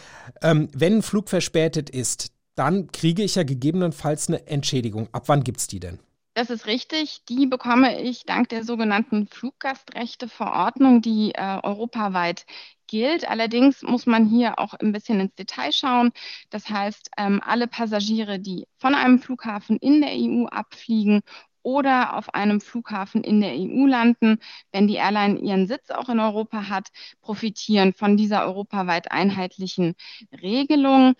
Ähm, 0.43 0.67
wenn 0.75 0.97
ein 0.97 1.01
Flug 1.01 1.27
verspätet 1.27 1.89
ist, 1.89 2.33
dann 2.53 2.91
kriege 2.91 3.23
ich 3.23 3.33
ja 3.33 3.41
gegebenenfalls 3.41 4.27
eine 4.27 4.45
Entschädigung. 4.45 5.09
Ab 5.11 5.23
wann 5.25 5.43
gibt 5.43 5.59
es 5.59 5.65
die 5.65 5.79
denn? 5.79 5.97
Das 6.41 6.49
ist 6.49 6.65
richtig. 6.65 7.23
Die 7.29 7.45
bekomme 7.45 8.01
ich 8.01 8.25
dank 8.25 8.49
der 8.49 8.63
sogenannten 8.63 9.27
Fluggastrechteverordnung, 9.27 11.03
die 11.03 11.35
äh, 11.35 11.59
europaweit 11.61 12.47
gilt. 12.87 13.29
Allerdings 13.29 13.83
muss 13.83 14.07
man 14.07 14.25
hier 14.25 14.57
auch 14.57 14.73
ein 14.73 14.91
bisschen 14.91 15.19
ins 15.19 15.35
Detail 15.35 15.71
schauen. 15.71 16.11
Das 16.49 16.67
heißt, 16.67 17.11
ähm, 17.15 17.41
alle 17.45 17.67
Passagiere, 17.67 18.39
die 18.39 18.65
von 18.79 18.95
einem 18.95 19.19
Flughafen 19.19 19.77
in 19.77 20.01
der 20.01 20.13
EU 20.15 20.47
abfliegen 20.47 21.21
oder 21.61 22.17
auf 22.17 22.33
einem 22.33 22.59
Flughafen 22.59 23.23
in 23.23 23.39
der 23.39 23.53
EU 23.53 23.85
landen, 23.85 24.39
wenn 24.71 24.87
die 24.87 24.95
Airline 24.95 25.37
ihren 25.39 25.67
Sitz 25.67 25.91
auch 25.91 26.09
in 26.09 26.19
Europa 26.19 26.69
hat, 26.69 26.87
profitieren 27.21 27.93
von 27.93 28.17
dieser 28.17 28.47
europaweit 28.47 29.11
einheitlichen 29.11 29.93
Regelung. 30.41 31.13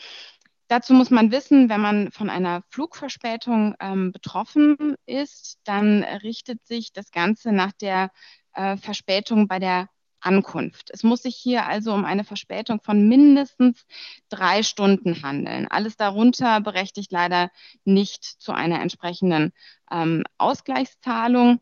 Dazu 0.72 0.94
muss 0.94 1.10
man 1.10 1.34
wissen, 1.34 1.68
wenn 1.68 1.82
man 1.82 2.12
von 2.14 2.30
einer 2.30 2.64
Flugverspätung 2.70 3.76
ähm, 3.82 4.14
betroffen 4.14 4.96
ist, 5.06 5.60
dann 5.66 6.02
richtet 6.02 6.66
sich 6.66 6.94
das 6.94 7.12
Ganze 7.12 7.52
nach 7.52 7.74
der 7.74 8.10
äh, 8.54 8.78
Verspätung 8.78 9.50
bei 9.50 9.60
der 9.60 9.90
Ankunft. 10.22 10.90
Es 10.94 11.04
muss 11.04 11.24
sich 11.24 11.36
hier 11.36 11.66
also 11.66 11.94
um 11.94 12.06
eine 12.06 12.24
Verspätung 12.24 12.80
von 12.80 13.06
mindestens 13.06 13.86
drei 14.30 14.64
Stunden 14.64 15.22
handeln. 15.24 15.68
Alles 15.68 15.98
darunter 15.98 16.62
berechtigt 16.62 17.12
leider 17.12 17.52
nicht 17.84 18.24
zu 18.24 18.54
einer 18.54 18.80
entsprechenden 18.80 19.52
ähm, 19.92 20.24
Ausgleichszahlung. 20.38 21.60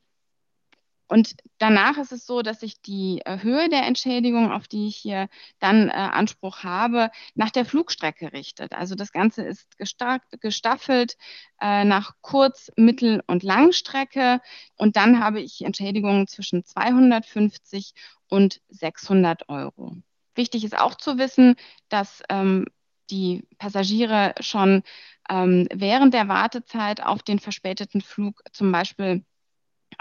Und 1.09 1.35
danach 1.57 1.97
ist 1.97 2.11
es 2.11 2.27
so, 2.27 2.43
dass 2.43 2.59
sich 2.59 2.81
die 2.81 3.21
äh, 3.25 3.41
Höhe 3.41 3.67
der 3.67 3.85
Entschädigung, 3.87 4.51
auf 4.51 4.67
die 4.67 4.87
ich 4.87 4.95
hier 4.95 5.27
dann 5.59 5.89
äh, 5.89 5.93
Anspruch 5.93 6.63
habe, 6.63 7.09
nach 7.33 7.49
der 7.49 7.65
Flugstrecke 7.65 8.31
richtet. 8.31 8.73
Also 8.73 8.93
das 8.93 9.11
Ganze 9.11 9.41
ist 9.41 9.75
gestaffelt 9.77 11.17
äh, 11.59 11.83
nach 11.83 12.13
Kurz-, 12.21 12.71
Mittel- 12.75 13.23
und 13.25 13.41
Langstrecke. 13.41 14.39
Und 14.77 14.97
dann 14.97 15.19
habe 15.19 15.41
ich 15.41 15.63
Entschädigungen 15.63 16.27
zwischen 16.27 16.63
250 16.63 17.93
und 18.27 18.61
600 18.69 19.49
Euro. 19.49 19.95
Wichtig 20.35 20.63
ist 20.63 20.77
auch 20.77 20.93
zu 20.93 21.17
wissen, 21.17 21.55
dass 21.89 22.21
ähm, 22.29 22.65
die 23.09 23.47
Passagiere 23.57 24.35
schon 24.41 24.83
ähm, 25.27 25.67
während 25.73 26.13
der 26.13 26.27
Wartezeit 26.27 27.01
auf 27.01 27.23
den 27.23 27.39
verspäteten 27.39 28.01
Flug 28.01 28.43
zum 28.51 28.71
Beispiel 28.71 29.23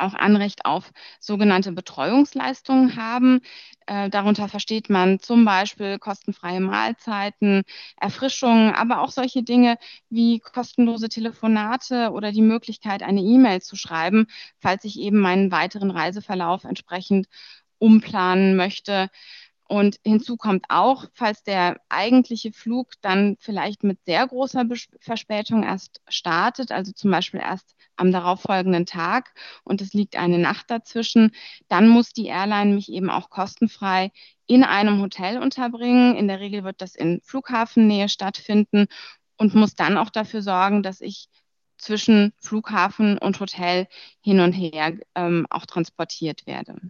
auch 0.01 0.15
Anrecht 0.15 0.65
auf 0.65 0.91
sogenannte 1.21 1.73
Betreuungsleistungen 1.73 2.97
haben. 2.97 3.41
Äh, 3.87 4.11
darunter 4.11 4.49
versteht 4.49 4.91
man 4.91 5.19
zum 5.21 5.45
Beispiel 5.45 5.99
kostenfreie 5.99 6.61
Mahlzeiten, 6.61 7.63
Erfrischungen, 8.01 8.75
aber 8.75 9.01
auch 9.03 9.11
solche 9.11 9.43
Dinge 9.43 9.77
wie 10.11 10.41
kostenlose 10.41 11.09
Telefonate 11.09 12.11
oder 12.13 12.33
die 12.33 12.43
Möglichkeit, 12.43 13.03
eine 13.03 13.21
E-Mail 13.23 13.63
zu 13.63 13.77
schreiben, 13.77 14.27
falls 14.59 14.85
ich 14.85 14.99
eben 14.99 15.19
meinen 15.21 15.51
weiteren 15.51 15.91
Reiseverlauf 15.91 16.65
entsprechend 16.65 17.27
umplanen 17.79 18.57
möchte. 18.57 19.09
Und 19.69 20.01
hinzu 20.03 20.39
kommt 20.39 20.65
auch, 20.71 21.05
falls 21.13 21.43
der 21.43 21.79
eigentliche 21.91 22.53
Flug 22.53 22.93
dann 23.03 23.37
vielleicht 23.39 23.85
mit 23.85 23.99
sehr 24.07 24.27
großer 24.27 24.65
Verspätung 25.01 25.63
erst 25.63 26.01
startet, 26.09 26.73
also 26.73 26.93
zum 26.93 27.11
Beispiel 27.11 27.41
erst 27.41 27.77
am 27.97 28.11
darauffolgenden 28.11 28.87
Tag 28.87 29.35
und 29.65 29.83
es 29.83 29.93
liegt 29.93 30.17
eine 30.17 30.39
Nacht 30.39 30.71
dazwischen, 30.71 31.33
dann 31.69 31.87
muss 31.89 32.15
die 32.15 32.27
Airline 32.29 32.75
mich 32.75 32.91
eben 32.91 33.11
auch 33.11 33.29
kostenfrei 33.29 34.11
in 34.47 34.65
einem 34.65 35.03
Hotel 35.03 35.37
unterbringen. 35.37 36.17
In 36.17 36.29
der 36.29 36.41
Regel 36.41 36.65
wird 36.65 36.81
das 36.81 36.95
in 36.95 37.21
Flughafennähe 37.23 38.09
stattfinden 38.09 38.87
und 39.37 39.55
muss 39.55 39.75
dann 39.75 39.99
auch 39.99 40.11
dafür 40.11 40.41
sorgen, 40.41 40.83
dass 40.83 41.03
ich 41.03 41.29
zwischen 41.77 42.33
Flughafen 42.41 43.19
und 43.19 43.39
Hotel 43.39 43.87
hin 44.23 44.41
und 44.41 44.53
her 44.55 44.99
ähm, 45.15 45.47
auch 45.51 45.67
transportiert 45.67 46.47
werde. 46.47 46.81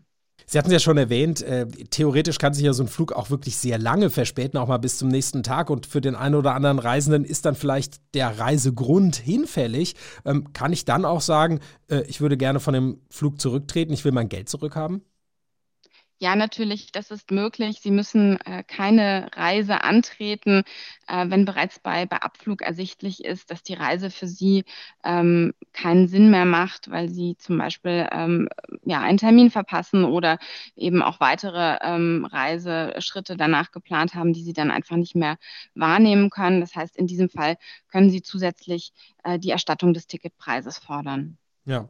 Sie 0.50 0.56
hatten 0.56 0.68
es 0.68 0.72
ja 0.72 0.78
schon 0.78 0.96
erwähnt, 0.96 1.42
äh, 1.42 1.66
theoretisch 1.66 2.38
kann 2.38 2.54
sich 2.54 2.64
ja 2.64 2.72
so 2.72 2.82
ein 2.82 2.88
Flug 2.88 3.12
auch 3.12 3.28
wirklich 3.28 3.58
sehr 3.58 3.76
lange 3.76 4.08
verspäten, 4.08 4.58
auch 4.58 4.66
mal 4.66 4.78
bis 4.78 4.96
zum 4.96 5.08
nächsten 5.08 5.42
Tag. 5.42 5.68
Und 5.68 5.84
für 5.84 6.00
den 6.00 6.14
einen 6.14 6.34
oder 6.34 6.54
anderen 6.54 6.78
Reisenden 6.78 7.26
ist 7.26 7.44
dann 7.44 7.54
vielleicht 7.54 8.00
der 8.14 8.38
Reisegrund 8.38 9.16
hinfällig. 9.16 9.94
Ähm, 10.24 10.54
kann 10.54 10.72
ich 10.72 10.86
dann 10.86 11.04
auch 11.04 11.20
sagen, 11.20 11.60
äh, 11.88 12.00
ich 12.06 12.22
würde 12.22 12.38
gerne 12.38 12.60
von 12.60 12.72
dem 12.72 13.02
Flug 13.10 13.38
zurücktreten, 13.38 13.92
ich 13.92 14.06
will 14.06 14.12
mein 14.12 14.30
Geld 14.30 14.48
zurückhaben? 14.48 15.02
Ja, 16.20 16.34
natürlich, 16.34 16.90
das 16.90 17.12
ist 17.12 17.30
möglich. 17.30 17.78
Sie 17.80 17.92
müssen 17.92 18.40
äh, 18.40 18.64
keine 18.64 19.30
Reise 19.34 19.84
antreten, 19.84 20.64
äh, 21.06 21.26
wenn 21.28 21.44
bereits 21.44 21.78
bei, 21.78 22.06
bei 22.06 22.16
Abflug 22.16 22.60
ersichtlich 22.60 23.24
ist, 23.24 23.52
dass 23.52 23.62
die 23.62 23.74
Reise 23.74 24.10
für 24.10 24.26
Sie 24.26 24.64
ähm, 25.04 25.54
keinen 25.72 26.08
Sinn 26.08 26.30
mehr 26.30 26.44
macht, 26.44 26.90
weil 26.90 27.08
Sie 27.08 27.36
zum 27.38 27.56
Beispiel 27.56 28.08
ähm, 28.10 28.48
ja, 28.84 29.00
einen 29.00 29.18
Termin 29.18 29.52
verpassen 29.52 30.04
oder 30.04 30.38
eben 30.74 31.02
auch 31.02 31.20
weitere 31.20 31.78
ähm, 31.82 32.24
Reiseschritte 32.24 33.36
danach 33.36 33.70
geplant 33.70 34.14
haben, 34.14 34.32
die 34.32 34.42
Sie 34.42 34.52
dann 34.52 34.72
einfach 34.72 34.96
nicht 34.96 35.14
mehr 35.14 35.36
wahrnehmen 35.76 36.30
können. 36.30 36.60
Das 36.60 36.74
heißt, 36.74 36.96
in 36.96 37.06
diesem 37.06 37.30
Fall 37.30 37.58
können 37.92 38.10
Sie 38.10 38.22
zusätzlich 38.22 38.92
äh, 39.22 39.38
die 39.38 39.50
Erstattung 39.50 39.94
des 39.94 40.08
Ticketpreises 40.08 40.78
fordern. 40.78 41.38
Ja 41.64 41.88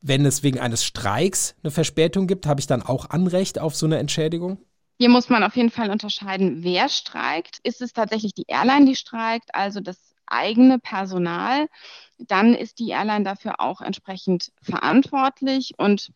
wenn 0.00 0.24
es 0.24 0.42
wegen 0.42 0.60
eines 0.60 0.84
Streiks 0.84 1.54
eine 1.62 1.70
Verspätung 1.70 2.26
gibt, 2.26 2.46
habe 2.46 2.60
ich 2.60 2.66
dann 2.66 2.82
auch 2.82 3.10
Anrecht 3.10 3.58
auf 3.58 3.74
so 3.74 3.86
eine 3.86 3.98
Entschädigung? 3.98 4.58
Hier 4.98 5.08
muss 5.08 5.28
man 5.28 5.44
auf 5.44 5.56
jeden 5.56 5.70
Fall 5.70 5.90
unterscheiden, 5.90 6.64
wer 6.64 6.88
streikt. 6.88 7.60
Ist 7.62 7.80
es 7.82 7.92
tatsächlich 7.92 8.34
die 8.34 8.46
Airline, 8.48 8.86
die 8.86 8.96
streikt, 8.96 9.54
also 9.54 9.80
das 9.80 9.96
eigene 10.26 10.78
Personal? 10.78 11.68
Dann 12.18 12.54
ist 12.54 12.80
die 12.80 12.90
Airline 12.90 13.24
dafür 13.24 13.60
auch 13.60 13.80
entsprechend 13.80 14.50
verantwortlich 14.60 15.74
und 15.78 16.10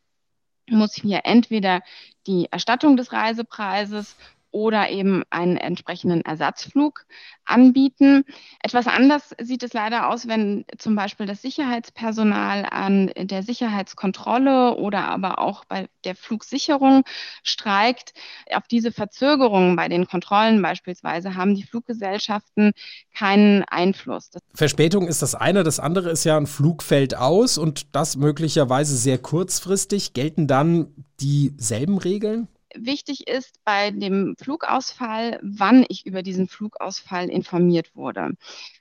muss 0.69 0.95
hier 0.95 1.21
entweder 1.25 1.81
die 2.27 2.49
Erstattung 2.51 2.97
des 2.97 3.13
Reisepreises 3.13 4.17
oder 4.53 4.91
eben 4.91 5.23
einen 5.31 5.57
entsprechenden 5.57 6.21
Ersatzflug 6.23 7.07
anbieten. 7.45 8.25
Etwas 8.63 8.87
anders 8.87 9.35
sieht 9.41 9.63
es 9.63 9.73
leider 9.73 10.09
aus, 10.09 10.29
wenn 10.29 10.65
zum 10.79 10.95
Beispiel 10.95 11.27
das 11.27 11.43
Sicherheitspersonal 11.43 12.67
an 12.71 13.11
der 13.17 13.43
Sicherheitskontrolle 13.43 14.77
oder 14.77 15.09
aber 15.09 15.39
auch 15.39 15.65
bei 15.65 15.89
der 16.05 16.15
Flugsicherung 16.15 17.03
streikt. 17.43 18.13
Auf 18.53 18.69
diese 18.69 18.93
Verzögerungen 18.93 19.75
bei 19.75 19.89
den 19.89 20.07
Kontrollen 20.07 20.63
beispielsweise 20.63 21.35
haben 21.35 21.55
die 21.55 21.65
Fluggesellschaften 21.65 22.73
keinen 23.15 23.65
Einfluss. 23.65 24.31
Verspätung 24.55 25.09
ist 25.09 25.23
das 25.23 25.35
eine, 25.35 25.65
das 25.65 25.81
andere 25.81 26.11
ist 26.11 26.25
ja 26.25 26.37
ein 26.37 26.47
Flug 26.47 26.83
fällt 26.83 27.17
aus 27.17 27.59
und 27.59 27.95
das 27.95 28.17
möglicherweise 28.17 28.97
sehr 28.97 29.19
kurzfristig. 29.19 30.13
Gelten 30.13 30.47
dann 30.47 30.93
dieselben 31.21 31.99
Regeln? 31.99 32.49
Wichtig 32.75 33.29
ist 33.29 33.63
bei 33.65 33.91
dem 33.91 34.37
Flugausfall, 34.39 35.39
wann 35.43 35.85
ich 35.89 36.07
über 36.07 36.23
diesen 36.23 36.49
Flugausfall 36.49 37.29
informiert 37.29 37.95
wurde. 37.95 38.31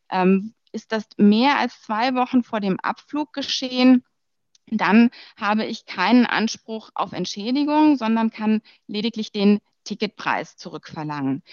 Ähm, 0.09 0.53
ist 0.71 0.91
das 0.91 1.05
mehr 1.17 1.57
als 1.57 1.81
zwei 1.81 2.15
Wochen 2.15 2.43
vor 2.43 2.59
dem 2.59 2.79
Abflug 2.79 3.33
geschehen? 3.33 4.03
Dann 4.67 5.09
habe 5.37 5.65
ich 5.65 5.85
keinen 5.85 6.25
Anspruch 6.25 6.91
auf 6.95 7.11
Entschädigung, 7.11 7.97
sondern 7.97 8.31
kann 8.31 8.61
lediglich 8.87 9.31
den 9.31 9.59
Ticketpreis 9.83 10.57
zurückverlangen. 10.57 11.43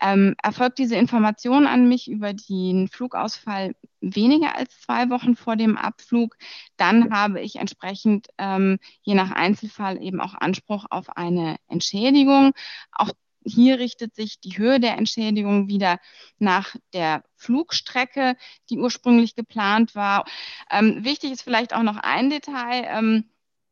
Ähm, 0.00 0.34
erfolgt 0.42 0.78
diese 0.78 0.96
Information 0.96 1.66
an 1.66 1.88
mich 1.88 2.08
über 2.08 2.32
den 2.32 2.88
Flugausfall 2.88 3.74
weniger 4.00 4.56
als 4.56 4.80
zwei 4.80 5.10
Wochen 5.10 5.36
vor 5.36 5.56
dem 5.56 5.76
Abflug, 5.76 6.36
dann 6.76 7.12
habe 7.12 7.40
ich 7.40 7.56
entsprechend 7.56 8.28
ähm, 8.38 8.78
je 9.02 9.14
nach 9.14 9.30
Einzelfall 9.32 10.02
eben 10.02 10.20
auch 10.20 10.34
Anspruch 10.34 10.86
auf 10.90 11.16
eine 11.16 11.56
Entschädigung. 11.68 12.52
Auch 12.92 13.10
hier 13.44 13.78
richtet 13.78 14.14
sich 14.14 14.40
die 14.40 14.58
Höhe 14.58 14.80
der 14.80 14.96
Entschädigung 14.98 15.68
wieder 15.68 15.98
nach 16.38 16.76
der 16.92 17.24
Flugstrecke, 17.36 18.36
die 18.70 18.78
ursprünglich 18.78 19.34
geplant 19.34 19.94
war. 19.94 20.24
Ähm, 20.70 21.04
wichtig 21.04 21.32
ist 21.32 21.42
vielleicht 21.42 21.74
auch 21.74 21.82
noch 21.82 21.96
ein 21.96 22.30
Detail. 22.30 22.84
Ähm, 22.88 23.30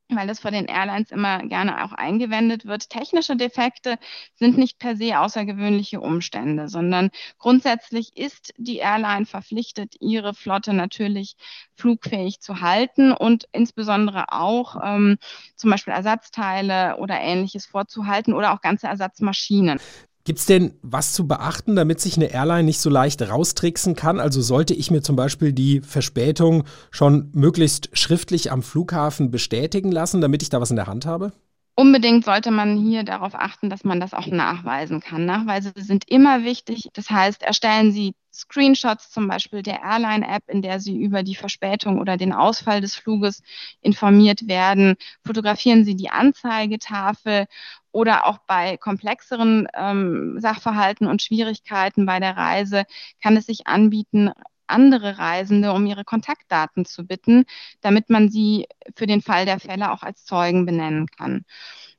weil 0.08 0.26
das 0.26 0.40
von 0.40 0.52
den 0.52 0.66
Airlines 0.66 1.10
immer 1.10 1.38
gerne 1.40 1.84
auch 1.84 1.92
eingewendet 1.92 2.64
wird. 2.64 2.90
Technische 2.90 3.36
Defekte 3.36 3.98
sind 4.34 4.56
nicht 4.56 4.78
per 4.78 4.96
se 4.96 5.18
außergewöhnliche 5.18 6.00
Umstände, 6.00 6.68
sondern 6.68 7.10
grundsätzlich 7.38 8.16
ist 8.16 8.52
die 8.56 8.78
Airline 8.78 9.26
verpflichtet, 9.26 9.94
ihre 10.00 10.34
Flotte 10.34 10.72
natürlich 10.72 11.36
flugfähig 11.76 12.40
zu 12.40 12.60
halten 12.60 13.12
und 13.12 13.48
insbesondere 13.52 14.32
auch 14.32 14.76
ähm, 14.82 15.18
zum 15.56 15.70
Beispiel 15.70 15.92
Ersatzteile 15.92 16.96
oder 16.98 17.20
ähnliches 17.20 17.66
vorzuhalten 17.66 18.32
oder 18.32 18.52
auch 18.52 18.60
ganze 18.60 18.86
Ersatzmaschinen. 18.86 19.80
Gibt 20.26 20.40
es 20.40 20.46
denn 20.46 20.72
was 20.82 21.12
zu 21.12 21.28
beachten, 21.28 21.76
damit 21.76 22.00
sich 22.00 22.16
eine 22.16 22.32
Airline 22.32 22.64
nicht 22.64 22.80
so 22.80 22.90
leicht 22.90 23.22
raustricksen 23.22 23.94
kann? 23.94 24.18
Also 24.18 24.42
sollte 24.42 24.74
ich 24.74 24.90
mir 24.90 25.00
zum 25.00 25.14
Beispiel 25.14 25.52
die 25.52 25.80
Verspätung 25.82 26.64
schon 26.90 27.30
möglichst 27.32 27.96
schriftlich 27.96 28.50
am 28.50 28.64
Flughafen 28.64 29.30
bestätigen 29.30 29.92
lassen, 29.92 30.20
damit 30.20 30.42
ich 30.42 30.48
da 30.48 30.60
was 30.60 30.70
in 30.70 30.76
der 30.76 30.88
Hand 30.88 31.06
habe? 31.06 31.30
Unbedingt 31.78 32.24
sollte 32.24 32.50
man 32.50 32.78
hier 32.78 33.04
darauf 33.04 33.34
achten, 33.34 33.68
dass 33.68 33.84
man 33.84 34.00
das 34.00 34.14
auch 34.14 34.26
nachweisen 34.28 35.00
kann. 35.00 35.26
Nachweise 35.26 35.72
sind 35.76 36.08
immer 36.08 36.42
wichtig. 36.42 36.88
Das 36.94 37.10
heißt, 37.10 37.42
erstellen 37.42 37.92
Sie 37.92 38.14
Screenshots 38.32 39.10
zum 39.10 39.28
Beispiel 39.28 39.62
der 39.62 39.82
Airline-App, 39.82 40.44
in 40.46 40.62
der 40.62 40.80
Sie 40.80 40.96
über 40.96 41.22
die 41.22 41.34
Verspätung 41.34 42.00
oder 42.00 42.16
den 42.16 42.32
Ausfall 42.32 42.80
des 42.80 42.94
Fluges 42.94 43.42
informiert 43.82 44.48
werden. 44.48 44.96
Fotografieren 45.22 45.84
Sie 45.84 45.96
die 45.96 46.08
Anzeigetafel 46.08 47.44
oder 47.92 48.24
auch 48.26 48.38
bei 48.46 48.78
komplexeren 48.78 49.68
ähm, 49.74 50.36
Sachverhalten 50.40 51.06
und 51.06 51.20
Schwierigkeiten 51.20 52.06
bei 52.06 52.20
der 52.20 52.38
Reise 52.38 52.84
kann 53.22 53.36
es 53.36 53.44
sich 53.46 53.66
anbieten, 53.66 54.30
andere 54.68 55.18
Reisende 55.18 55.72
um 55.72 55.86
ihre 55.86 56.04
Kontaktdaten 56.04 56.84
zu 56.84 57.06
bitten, 57.06 57.44
damit 57.80 58.10
man 58.10 58.28
sie 58.30 58.66
für 58.96 59.06
den 59.06 59.22
Fall 59.22 59.46
der 59.46 59.60
Fälle 59.60 59.92
auch 59.92 60.02
als 60.02 60.24
Zeugen 60.24 60.66
benennen 60.66 61.06
kann. 61.06 61.44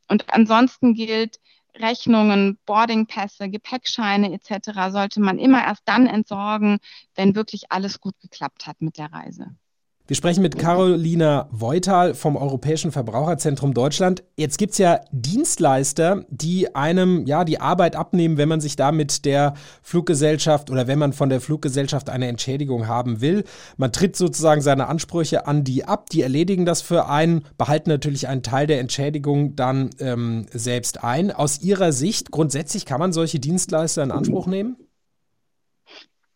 Und 0.07 0.33
ansonsten 0.33 0.93
gilt, 0.93 1.39
Rechnungen, 1.75 2.57
Boardingpässe, 2.65 3.49
Gepäckscheine 3.49 4.33
etc. 4.33 4.91
sollte 4.91 5.21
man 5.21 5.37
immer 5.39 5.63
erst 5.63 5.83
dann 5.85 6.07
entsorgen, 6.07 6.79
wenn 7.15 7.35
wirklich 7.35 7.71
alles 7.71 7.99
gut 7.99 8.19
geklappt 8.19 8.67
hat 8.67 8.81
mit 8.81 8.97
der 8.97 9.11
Reise. 9.11 9.55
Wir 10.07 10.15
sprechen 10.15 10.41
mit 10.41 10.57
Carolina 10.57 11.49
Voital 11.51 12.13
vom 12.13 12.37
Europäischen 12.37 12.93
Verbraucherzentrum 12.93 13.73
Deutschland. 13.73 14.23
Jetzt 14.37 14.57
gibt 14.57 14.71
es 14.71 14.77
ja 14.77 15.01
Dienstleister, 15.11 16.23
die 16.29 16.73
einem 16.77 17.25
ja 17.25 17.43
die 17.43 17.59
Arbeit 17.59 17.97
abnehmen, 17.97 18.37
wenn 18.37 18.47
man 18.47 18.61
sich 18.61 18.77
da 18.77 18.93
mit 18.93 19.25
der 19.25 19.53
Fluggesellschaft 19.81 20.71
oder 20.71 20.87
wenn 20.87 20.97
man 20.97 21.11
von 21.11 21.27
der 21.27 21.41
Fluggesellschaft 21.41 22.09
eine 22.09 22.29
Entschädigung 22.29 22.87
haben 22.87 23.19
will. 23.19 23.43
Man 23.75 23.91
tritt 23.91 24.15
sozusagen 24.15 24.61
seine 24.61 24.87
Ansprüche 24.87 25.45
an 25.45 25.65
die 25.65 25.83
ab, 25.83 26.09
die 26.09 26.21
erledigen 26.21 26.63
das 26.63 26.81
für 26.81 27.09
einen, 27.09 27.43
behalten 27.57 27.89
natürlich 27.89 28.29
einen 28.29 28.43
Teil 28.43 28.65
der 28.65 28.79
Entschädigung 28.79 29.57
dann 29.57 29.89
ähm, 29.99 30.45
selbst 30.53 31.03
ein. 31.03 31.31
Aus 31.31 31.61
Ihrer 31.61 31.91
Sicht, 31.91 32.31
grundsätzlich 32.31 32.85
kann 32.85 33.01
man 33.01 33.11
solche 33.11 33.41
Dienstleister 33.41 34.03
in 34.03 34.11
Anspruch 34.11 34.47
nehmen? 34.47 34.77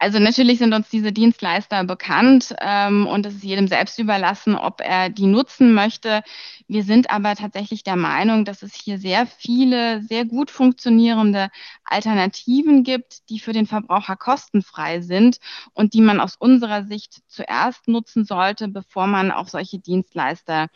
Also 0.02 0.18
natürlich 0.18 0.58
sind 0.58 0.74
uns 0.74 0.90
diese 0.90 1.12
Dienstleister 1.12 1.84
bekannt 1.84 2.56
ähm, 2.60 3.06
und 3.06 3.24
es 3.28 3.36
ist 3.36 3.44
jedem 3.44 3.68
selbst 3.68 4.00
überlassen, 4.00 4.56
ob 4.56 4.82
er 4.82 5.10
die 5.12 5.28
nutzen 5.28 5.76
möchte. 5.76 6.24
Wir 6.68 6.84
sind 6.84 7.12
aber 7.12 7.36
tatsächlich 7.36 7.84
der 7.84 7.98
Meinung, 7.98 8.44
dass 8.44 8.64
es 8.64 8.74
hier 8.74 8.98
sehr 8.98 9.28
viele, 9.28 10.02
sehr 10.02 10.26
gut 10.26 10.50
funktionierende 10.50 11.50
Alternativen 11.84 12.84
gibt, 12.84 13.30
die 13.30 13.40
für 13.40 13.54
den 13.54 13.68
Verbraucher 13.68 14.16
kostenfrei 14.16 15.02
sind 15.02 15.38
und 15.74 15.94
die 15.94 16.02
man 16.02 16.20
aus 16.20 16.36
unserer 16.36 16.84
Sicht 16.86 17.22
zuerst 17.28 17.88
nutzen 17.88 18.26
sollte, 18.26 18.70
bevor 18.70 19.06
man 19.06 19.30
auf 19.30 19.50
solche 19.50 19.78
Dienstleister 19.78 20.70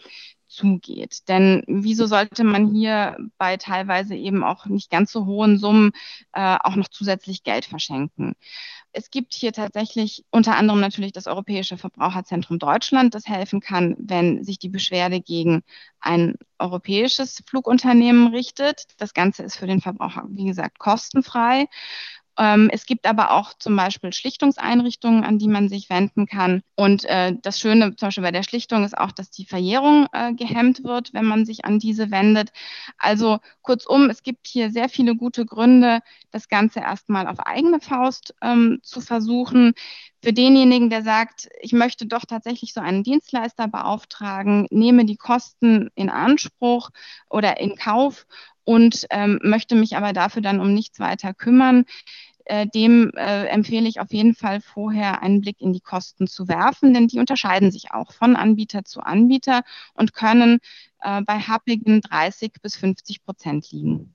zugeht. 0.47 1.27
Denn 1.27 1.63
wieso 1.67 2.05
sollte 2.05 2.43
man 2.43 2.67
hier 2.73 3.17
bei 3.39 3.57
teilweise 3.57 4.15
eben 4.15 4.43
auch 4.43 4.67
nicht 4.67 4.89
ganz 4.91 5.11
so 5.11 5.25
hohen 5.25 5.57
Summen 5.57 5.91
äh, 6.33 6.57
auch 6.61 6.75
noch 6.75 6.87
zusätzlich 6.89 7.43
Geld 7.43 7.65
verschenken? 7.65 8.35
Es 8.95 9.11
gibt 9.11 9.33
hier 9.33 9.51
tatsächlich 9.51 10.23
unter 10.31 10.55
anderem 10.55 10.79
natürlich 10.79 11.11
das 11.11 11.27
Europäische 11.27 11.77
Verbraucherzentrum 11.77 12.59
Deutschland, 12.59 13.13
das 13.13 13.27
helfen 13.27 13.59
kann, 13.59 13.95
wenn 13.99 14.43
sich 14.43 14.57
die 14.57 14.69
Beschwerde 14.69 15.19
gegen 15.19 15.63
ein 15.99 16.35
europäisches 16.59 17.43
Flugunternehmen 17.45 18.27
richtet. 18.27 18.85
Das 18.97 19.13
Ganze 19.13 19.43
ist 19.43 19.57
für 19.57 19.67
den 19.67 19.81
Verbraucher, 19.81 20.23
wie 20.29 20.45
gesagt, 20.45 20.79
kostenfrei. 20.79 21.67
Ähm, 22.37 22.69
es 22.71 22.85
gibt 22.85 23.05
aber 23.07 23.31
auch 23.31 23.53
zum 23.53 23.75
Beispiel 23.75 24.11
Schlichtungseinrichtungen, 24.11 25.23
an 25.23 25.39
die 25.39 25.47
man 25.47 25.69
sich 25.69 25.89
wenden 25.89 26.25
kann. 26.25 26.61
Und 26.75 27.05
äh, 27.05 27.33
das 27.41 27.59
Schöne 27.59 27.95
zum 27.95 28.07
Beispiel 28.07 28.23
bei 28.23 28.31
der 28.31 28.43
Schlichtung 28.43 28.83
ist 28.83 28.97
auch, 28.97 29.11
dass 29.11 29.31
die 29.31 29.45
Verjährung 29.45 30.07
äh, 30.11 30.33
gehemmt 30.33 30.83
wird, 30.83 31.13
wenn 31.13 31.25
man 31.25 31.45
sich 31.45 31.63
an 31.65 31.79
diese 31.79 32.11
wendet. 32.11 32.51
Also 32.97 33.39
kurzum, 33.61 34.09
es 34.09 34.23
gibt 34.23 34.47
hier 34.47 34.69
sehr 34.71 34.89
viele 34.89 35.15
gute 35.15 35.45
Gründe, 35.45 35.99
das 36.31 36.49
Ganze 36.49 36.81
erstmal 36.81 37.27
auf 37.27 37.39
eigene 37.39 37.79
Faust 37.79 38.35
ähm, 38.41 38.79
zu 38.83 38.99
versuchen. 38.99 39.73
Für 40.21 40.33
denjenigen, 40.33 40.89
der 40.89 41.03
sagt, 41.03 41.47
ich 41.61 41.71
möchte 41.71 42.07
doch 42.07 42.25
tatsächlich 42.25 42.73
so 42.73 42.81
einen 42.81 43.03
Dienstleister 43.03 43.67
beauftragen, 43.67 44.67
nehme 44.71 45.05
die 45.05 45.17
Kosten 45.17 45.89
in 45.95 46.09
Anspruch 46.09 46.89
oder 47.29 47.59
in 47.59 47.75
Kauf 47.75 48.25
und 48.65 49.05
ähm, 49.11 49.39
möchte 49.43 49.75
mich 49.75 49.95
aber 49.95 50.11
dafür 50.11 50.41
dann 50.41 50.59
um 50.59 50.73
nichts 50.73 50.99
weiter 50.99 51.33
kümmern. 51.33 51.85
Äh, 52.47 52.67
dem 52.67 53.11
äh, 53.15 53.47
empfehle 53.47 53.87
ich 53.87 53.99
auf 53.99 54.13
jeden 54.13 54.35
Fall 54.35 54.61
vorher 54.61 55.23
einen 55.23 55.41
Blick 55.41 55.61
in 55.61 55.73
die 55.73 55.79
Kosten 55.79 56.27
zu 56.27 56.47
werfen, 56.47 56.93
denn 56.93 57.07
die 57.07 57.17
unterscheiden 57.17 57.71
sich 57.71 57.91
auch 57.91 58.11
von 58.11 58.35
Anbieter 58.35 58.85
zu 58.85 59.01
Anbieter 59.01 59.61
und 59.95 60.13
können 60.13 60.59
äh, 61.01 61.21
bei 61.21 61.39
happigen 61.39 62.01
30 62.01 62.53
bis 62.61 62.75
50 62.75 63.23
Prozent 63.23 63.71
liegen. 63.71 64.13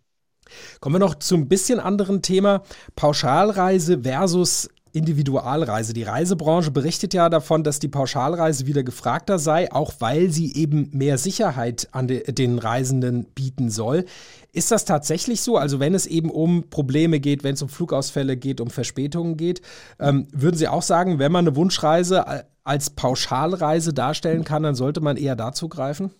Kommen 0.80 0.96
wir 0.96 1.00
noch 1.00 1.16
zu 1.16 1.34
ein 1.36 1.48
bisschen 1.48 1.80
anderen 1.80 2.22
Thema. 2.22 2.62
Pauschalreise 2.94 4.02
versus 4.02 4.68
Individualreise. 4.92 5.92
Die 5.92 6.02
Reisebranche 6.02 6.70
berichtet 6.70 7.14
ja 7.14 7.28
davon, 7.28 7.64
dass 7.64 7.78
die 7.78 7.88
Pauschalreise 7.88 8.66
wieder 8.66 8.82
gefragter 8.82 9.38
sei, 9.38 9.70
auch 9.72 9.92
weil 9.98 10.30
sie 10.30 10.54
eben 10.54 10.90
mehr 10.92 11.18
Sicherheit 11.18 11.88
an 11.92 12.08
de 12.08 12.30
den 12.32 12.58
Reisenden 12.58 13.24
bieten 13.34 13.70
soll. 13.70 14.04
Ist 14.52 14.70
das 14.70 14.84
tatsächlich 14.84 15.42
so? 15.42 15.56
Also 15.56 15.80
wenn 15.80 15.94
es 15.94 16.06
eben 16.06 16.30
um 16.30 16.70
Probleme 16.70 17.20
geht, 17.20 17.44
wenn 17.44 17.54
es 17.54 17.62
um 17.62 17.68
Flugausfälle 17.68 18.36
geht, 18.36 18.60
um 18.60 18.70
Verspätungen 18.70 19.36
geht, 19.36 19.62
ähm, 19.98 20.26
würden 20.32 20.56
Sie 20.56 20.68
auch 20.68 20.82
sagen, 20.82 21.18
wenn 21.18 21.32
man 21.32 21.46
eine 21.46 21.56
Wunschreise 21.56 22.44
als 22.64 22.90
Pauschalreise 22.90 23.92
darstellen 23.92 24.44
kann, 24.44 24.62
dann 24.62 24.74
sollte 24.74 25.00
man 25.00 25.16
eher 25.16 25.36
dazu 25.36 25.68
greifen? 25.68 26.10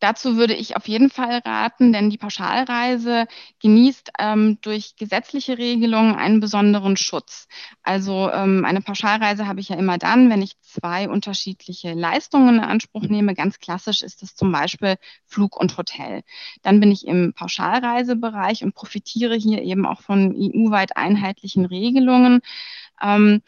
Dazu 0.00 0.36
würde 0.36 0.54
ich 0.54 0.76
auf 0.76 0.86
jeden 0.86 1.10
Fall 1.10 1.40
raten, 1.44 1.92
denn 1.92 2.10
die 2.10 2.18
Pauschalreise 2.18 3.26
genießt 3.60 4.12
ähm, 4.18 4.58
durch 4.60 4.96
gesetzliche 4.96 5.58
Regelungen 5.58 6.14
einen 6.14 6.40
besonderen 6.40 6.96
Schutz. 6.96 7.48
Also 7.82 8.30
ähm, 8.30 8.64
eine 8.64 8.80
Pauschalreise 8.80 9.46
habe 9.46 9.60
ich 9.60 9.70
ja 9.70 9.76
immer 9.76 9.98
dann, 9.98 10.30
wenn 10.30 10.42
ich 10.42 10.60
zwei 10.60 11.08
unterschiedliche 11.08 11.94
Leistungen 11.94 12.56
in 12.56 12.60
Anspruch 12.60 13.02
nehme. 13.02 13.34
Ganz 13.34 13.58
klassisch 13.58 14.02
ist 14.02 14.22
es 14.22 14.34
zum 14.36 14.52
Beispiel 14.52 14.96
Flug 15.26 15.56
und 15.56 15.76
Hotel. 15.76 16.22
Dann 16.62 16.80
bin 16.80 16.92
ich 16.92 17.06
im 17.06 17.32
Pauschalreisebereich 17.34 18.62
und 18.64 18.74
profitiere 18.74 19.34
hier 19.34 19.62
eben 19.62 19.86
auch 19.86 20.00
von 20.02 20.34
EU-weit 20.36 20.96
einheitlichen 20.96 21.64
Regelungen. 21.66 22.40
Ähm, 23.02 23.42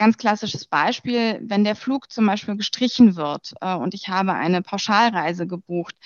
Ganz 0.00 0.16
klassisches 0.16 0.64
Beispiel, 0.64 1.40
wenn 1.42 1.64
der 1.64 1.74
Flug 1.74 2.12
zum 2.12 2.24
Beispiel 2.26 2.56
gestrichen 2.56 3.16
wird 3.16 3.54
äh, 3.60 3.74
und 3.74 3.94
ich 3.94 4.06
habe 4.08 4.32
eine 4.34 4.62
Pauschalreise 4.62 5.48
gebucht, 5.48 5.96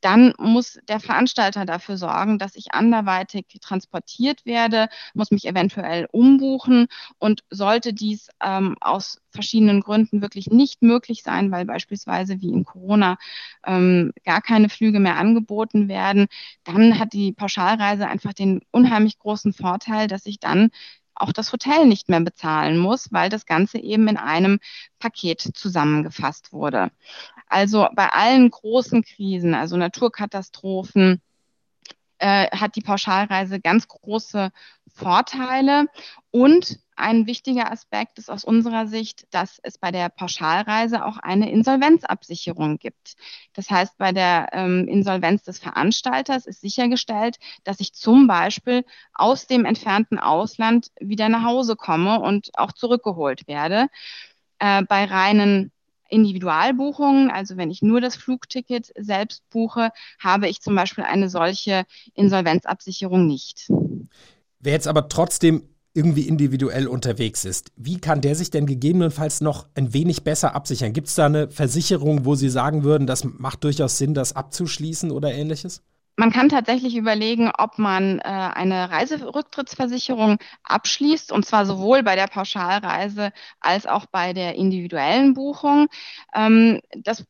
dann 0.00 0.34
muss 0.38 0.80
der 0.88 0.98
Veranstalter 0.98 1.64
dafür 1.64 1.96
sorgen, 1.96 2.40
dass 2.40 2.56
ich 2.56 2.74
anderweitig 2.74 3.46
transportiert 3.60 4.44
werde, 4.46 4.88
muss 5.14 5.30
mich 5.30 5.46
eventuell 5.46 6.08
umbuchen 6.10 6.88
und 7.18 7.44
sollte 7.48 7.94
dies 7.94 8.28
ähm, 8.42 8.76
aus 8.80 9.20
verschiedenen 9.30 9.80
Gründen 9.80 10.22
wirklich 10.22 10.48
nicht 10.48 10.82
möglich 10.82 11.22
sein, 11.22 11.52
weil 11.52 11.66
beispielsweise 11.66 12.40
wie 12.40 12.50
in 12.50 12.64
Corona 12.64 13.16
ähm, 13.64 14.12
gar 14.24 14.42
keine 14.42 14.68
Flüge 14.68 14.98
mehr 14.98 15.18
angeboten 15.18 15.88
werden, 15.88 16.26
dann 16.64 16.98
hat 16.98 17.12
die 17.12 17.32
Pauschalreise 17.32 18.08
einfach 18.08 18.32
den 18.32 18.60
unheimlich 18.72 19.18
großen 19.18 19.52
Vorteil, 19.52 20.08
dass 20.08 20.26
ich 20.26 20.40
dann 20.40 20.70
auch 21.16 21.32
das 21.32 21.52
Hotel 21.52 21.86
nicht 21.86 22.08
mehr 22.08 22.20
bezahlen 22.20 22.78
muss, 22.78 23.12
weil 23.12 23.28
das 23.28 23.46
Ganze 23.46 23.78
eben 23.78 24.08
in 24.08 24.16
einem 24.16 24.58
Paket 24.98 25.40
zusammengefasst 25.40 26.52
wurde. 26.52 26.90
Also 27.48 27.88
bei 27.94 28.08
allen 28.08 28.50
großen 28.50 29.02
Krisen, 29.02 29.54
also 29.54 29.76
Naturkatastrophen, 29.76 31.20
äh, 32.18 32.48
hat 32.50 32.76
die 32.76 32.82
Pauschalreise 32.82 33.60
ganz 33.60 33.88
große 33.88 34.50
Vorteile 34.88 35.86
und 36.30 36.78
ein 36.96 37.26
wichtiger 37.26 37.70
Aspekt 37.70 38.18
ist 38.18 38.30
aus 38.30 38.44
unserer 38.44 38.86
Sicht, 38.86 39.26
dass 39.30 39.60
es 39.62 39.78
bei 39.78 39.90
der 39.90 40.08
Pauschalreise 40.08 41.04
auch 41.04 41.18
eine 41.18 41.50
Insolvenzabsicherung 41.50 42.78
gibt. 42.78 43.14
Das 43.52 43.70
heißt, 43.70 43.98
bei 43.98 44.12
der 44.12 44.48
ähm, 44.52 44.88
Insolvenz 44.88 45.42
des 45.42 45.58
Veranstalters 45.58 46.46
ist 46.46 46.60
sichergestellt, 46.60 47.36
dass 47.64 47.80
ich 47.80 47.92
zum 47.92 48.26
Beispiel 48.26 48.84
aus 49.14 49.46
dem 49.46 49.64
entfernten 49.64 50.18
Ausland 50.18 50.90
wieder 50.98 51.28
nach 51.28 51.44
Hause 51.44 51.76
komme 51.76 52.20
und 52.20 52.50
auch 52.58 52.72
zurückgeholt 52.72 53.46
werde. 53.46 53.88
Äh, 54.58 54.82
bei 54.84 55.04
reinen 55.04 55.72
Individualbuchungen, 56.08 57.30
also 57.30 57.56
wenn 57.56 57.70
ich 57.70 57.82
nur 57.82 58.00
das 58.00 58.16
Flugticket 58.16 58.92
selbst 58.96 59.48
buche, 59.50 59.90
habe 60.18 60.48
ich 60.48 60.60
zum 60.60 60.74
Beispiel 60.74 61.04
eine 61.04 61.28
solche 61.28 61.84
Insolvenzabsicherung 62.14 63.26
nicht. 63.26 63.68
Wer 64.60 64.72
jetzt 64.72 64.88
aber 64.88 65.08
trotzdem 65.08 65.68
irgendwie 65.96 66.28
individuell 66.28 66.86
unterwegs 66.86 67.44
ist. 67.44 67.72
Wie 67.76 67.98
kann 67.98 68.20
der 68.20 68.34
sich 68.34 68.50
denn 68.50 68.66
gegebenenfalls 68.66 69.40
noch 69.40 69.66
ein 69.74 69.92
wenig 69.94 70.22
besser 70.22 70.54
absichern? 70.54 70.92
Gibt 70.92 71.08
es 71.08 71.14
da 71.14 71.26
eine 71.26 71.50
Versicherung, 71.50 72.24
wo 72.24 72.34
Sie 72.34 72.50
sagen 72.50 72.84
würden, 72.84 73.06
das 73.06 73.24
macht 73.24 73.64
durchaus 73.64 73.98
Sinn, 73.98 74.14
das 74.14 74.34
abzuschließen 74.34 75.10
oder 75.10 75.32
ähnliches? 75.32 75.82
Man 76.18 76.32
kann 76.32 76.48
tatsächlich 76.48 76.96
überlegen, 76.96 77.50
ob 77.58 77.78
man 77.78 78.20
äh, 78.20 78.22
eine 78.22 78.90
Reiserücktrittsversicherung 78.90 80.38
abschließt, 80.62 81.30
und 81.30 81.44
zwar 81.44 81.66
sowohl 81.66 82.02
bei 82.02 82.16
der 82.16 82.26
Pauschalreise 82.26 83.32
als 83.60 83.86
auch 83.86 84.06
bei 84.06 84.32
der 84.32 84.54
individuellen 84.54 85.34
Buchung. 85.34 85.88
Ähm, 86.34 86.80
das 86.96 87.24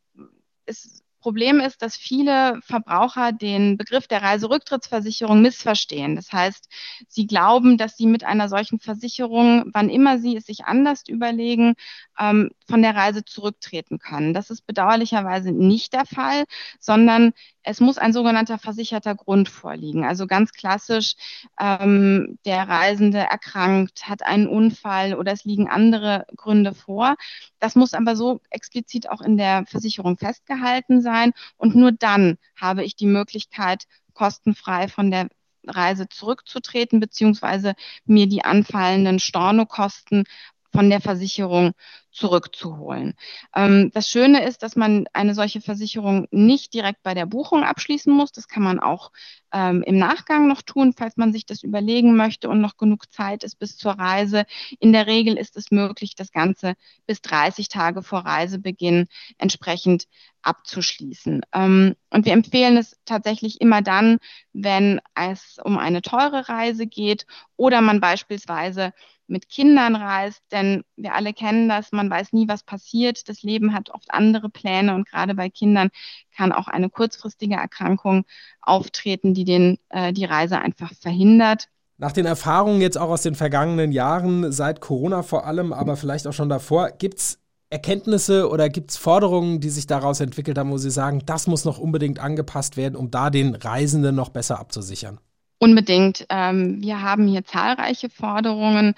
ist 0.67 1.03
Problem 1.27 1.59
ist, 1.59 1.83
dass 1.83 1.97
viele 1.97 2.61
Verbraucher 2.63 3.33
den 3.33 3.77
Begriff 3.77 4.07
der 4.07 4.23
Reiserücktrittsversicherung 4.23 5.43
missverstehen. 5.43 6.15
Das 6.15 6.33
heißt, 6.33 6.69
sie 7.09 7.27
glauben, 7.27 7.79
dass 7.79 7.97
sie 7.97 8.07
mit 8.07 8.23
einer 8.23 8.49
solchen 8.49 8.79
Versicherung, 8.79 9.65
wann 9.75 9.89
immer 9.89 10.21
sie 10.21 10.37
es 10.37 10.47
sich 10.47 10.67
anders 10.67 11.03
überlegen, 11.09 11.75
ähm, 12.17 12.51
von 12.69 12.81
der 12.81 12.95
Reise 12.95 13.25
zurücktreten 13.25 13.99
können. 13.99 14.35
Das 14.35 14.51
ist 14.51 14.69
bedauerlicherweise 14.69 15.51
nicht 15.51 15.95
der 15.95 16.07
Fall, 16.07 16.45
sondern 16.79 17.33
es 17.65 17.81
muss 17.81 17.99
ein 17.99 18.13
sogenannter 18.13 18.59
versicherter 18.59 19.17
Grund 19.17 19.49
vorliegen. 19.49 20.05
Also 20.05 20.29
ganz 20.29 20.53
klassisch, 20.53 21.17
ähm, 21.59 22.39
der 22.45 22.69
Reisende 22.69 23.19
erkrankt, 23.19 24.09
hat 24.09 24.23
einen 24.23 24.47
Unfall 24.47 25.15
oder 25.15 25.33
es 25.33 25.45
liegen 25.45 25.69
andere 25.69 26.27
Gründe 26.37 26.73
vor. 26.75 27.17
Das 27.59 27.75
muss 27.75 27.95
aber 27.95 28.15
so 28.15 28.41
explizit 28.51 29.11
auch 29.11 29.21
in 29.21 29.37
der 29.37 29.65
Versicherung 29.67 30.17
festgehalten 30.17 31.01
sein. 31.03 31.16
Und 31.57 31.75
nur 31.75 31.93
dann 31.93 32.39
habe 32.57 32.85
ich 32.85 32.97
die 32.97 33.07
Möglichkeit, 33.07 33.85
kostenfrei 34.15 34.89
von 34.89 35.11
der 35.11 35.29
Reise 35.67 36.09
zurückzutreten, 36.09 37.01
beziehungsweise 37.01 37.75
mir 38.05 38.27
die 38.29 38.45
anfallenden 38.45 39.19
Stornokosten 39.19 40.25
von 40.73 40.91
der 40.91 41.01
Versicherung 41.01 41.73
zurückzuholen. 42.17 43.15
Ähm, 43.55 43.91
das 43.93 44.09
Schöne 44.09 44.45
ist, 44.47 44.63
dass 44.63 44.75
man 44.75 45.07
eine 45.13 45.35
solche 45.35 45.61
Versicherung 45.61 46.27
nicht 46.31 46.73
direkt 46.73 47.03
bei 47.03 47.13
der 47.13 47.27
Buchung 47.27 47.63
abschließen 47.63 48.13
muss. 48.13 48.33
Das 48.33 48.49
kann 48.49 48.63
man 48.63 48.81
auch 48.81 49.13
ähm, 49.53 49.83
im 49.83 49.99
Nachgang 49.99 50.49
noch 50.49 50.63
tun, 50.63 50.95
falls 50.97 51.19
man 51.19 51.33
sich 51.33 51.45
das 51.45 51.63
überlegen 51.63 52.17
möchte 52.17 52.49
und 52.49 52.63
noch 52.63 52.79
genug 52.79 53.13
Zeit 53.13 53.45
ist 53.45 53.59
bis 53.59 53.77
zur 53.77 53.93
Reise. 53.93 54.45
In 54.81 54.95
der 54.95 55.07
Regel 55.07 55.37
ist 55.37 55.57
es 55.59 55.71
möglich, 55.71 56.15
das 56.15 56.33
Ganze 56.33 56.75
bis 57.07 57.21
30 57.21 57.69
Tage 57.69 58.03
vor 58.03 58.21
Reisebeginn 58.21 59.09
entsprechend 59.37 60.07
abzuschließen. 60.41 61.43
Ähm, 61.53 61.97
und 62.09 62.25
wir 62.25 62.33
empfehlen 62.33 62.79
es 62.79 62.97
tatsächlich 63.05 63.61
immer 63.61 63.83
dann, 63.83 64.19
wenn 64.55 65.03
es 65.15 65.59
um 65.63 65.77
eine 65.77 66.01
teure 66.01 66.49
Reise 66.49 66.87
geht 66.87 67.27
oder 67.57 67.83
man 67.83 68.01
beispielsweise 68.01 68.95
mit 69.29 69.49
Kindern 69.49 69.97
reist, 69.97 70.43
denn 70.53 70.85
wir 70.97 71.15
alle 71.15 71.33
kennen 71.33 71.69
das, 71.69 71.93
man 71.93 72.06
weiß 72.11 72.33
nie, 72.33 72.49
was 72.49 72.63
passiert. 72.63 73.29
Das 73.29 73.43
Leben 73.43 73.75
hat 73.75 73.91
oft 73.91 74.13
andere 74.13 74.49
Pläne 74.49 74.95
und 74.95 75.09
gerade 75.09 75.35
bei 75.35 75.49
Kindern 75.49 75.91
kann 76.37 76.53
auch 76.53 76.69
eine 76.69 76.91
kurzfristige 76.91 77.55
Erkrankung 77.55 78.25
auftreten, 78.61 79.35
die 79.35 79.45
den, 79.45 79.79
äh, 79.89 80.13
die 80.13 80.25
Reise 80.25 80.59
einfach 80.59 80.93
verhindert. 80.95 81.69
Nach 81.99 82.13
den 82.13 82.27
Erfahrungen 82.27 82.83
jetzt 82.83 82.99
auch 82.99 83.09
aus 83.09 83.23
den 83.23 83.35
vergangenen 83.35 83.91
Jahren, 83.91 84.53
seit 84.53 84.81
Corona 84.81 85.23
vor 85.23 85.47
allem, 85.47 85.73
aber 85.73 85.97
vielleicht 85.97 86.27
auch 86.27 86.35
schon 86.35 86.51
davor, 86.51 86.91
gibt 86.91 87.19
es 87.19 87.39
Erkenntnisse 87.71 88.49
oder 88.49 88.69
gibt 88.69 88.91
es 88.91 88.97
Forderungen, 88.97 89.61
die 89.61 89.71
sich 89.71 89.87
daraus 89.87 90.21
entwickelt 90.21 90.59
haben, 90.59 90.71
wo 90.71 90.79
Sie 90.79 90.91
sagen, 90.91 91.23
das 91.27 91.47
muss 91.47 91.65
noch 91.65 91.79
unbedingt 91.79 92.21
angepasst 92.21 92.77
werden, 92.77 92.97
um 92.97 93.11
da 93.11 93.31
den 93.31 93.55
Reisenden 93.55 94.15
noch 94.15 94.29
besser 94.29 94.61
abzusichern? 94.61 95.19
Unbedingt. 95.59 96.27
Ähm, 96.29 96.83
wir 96.83 97.01
haben 97.03 97.27
hier 97.27 97.45
zahlreiche 97.45 98.11
Forderungen. 98.11 98.95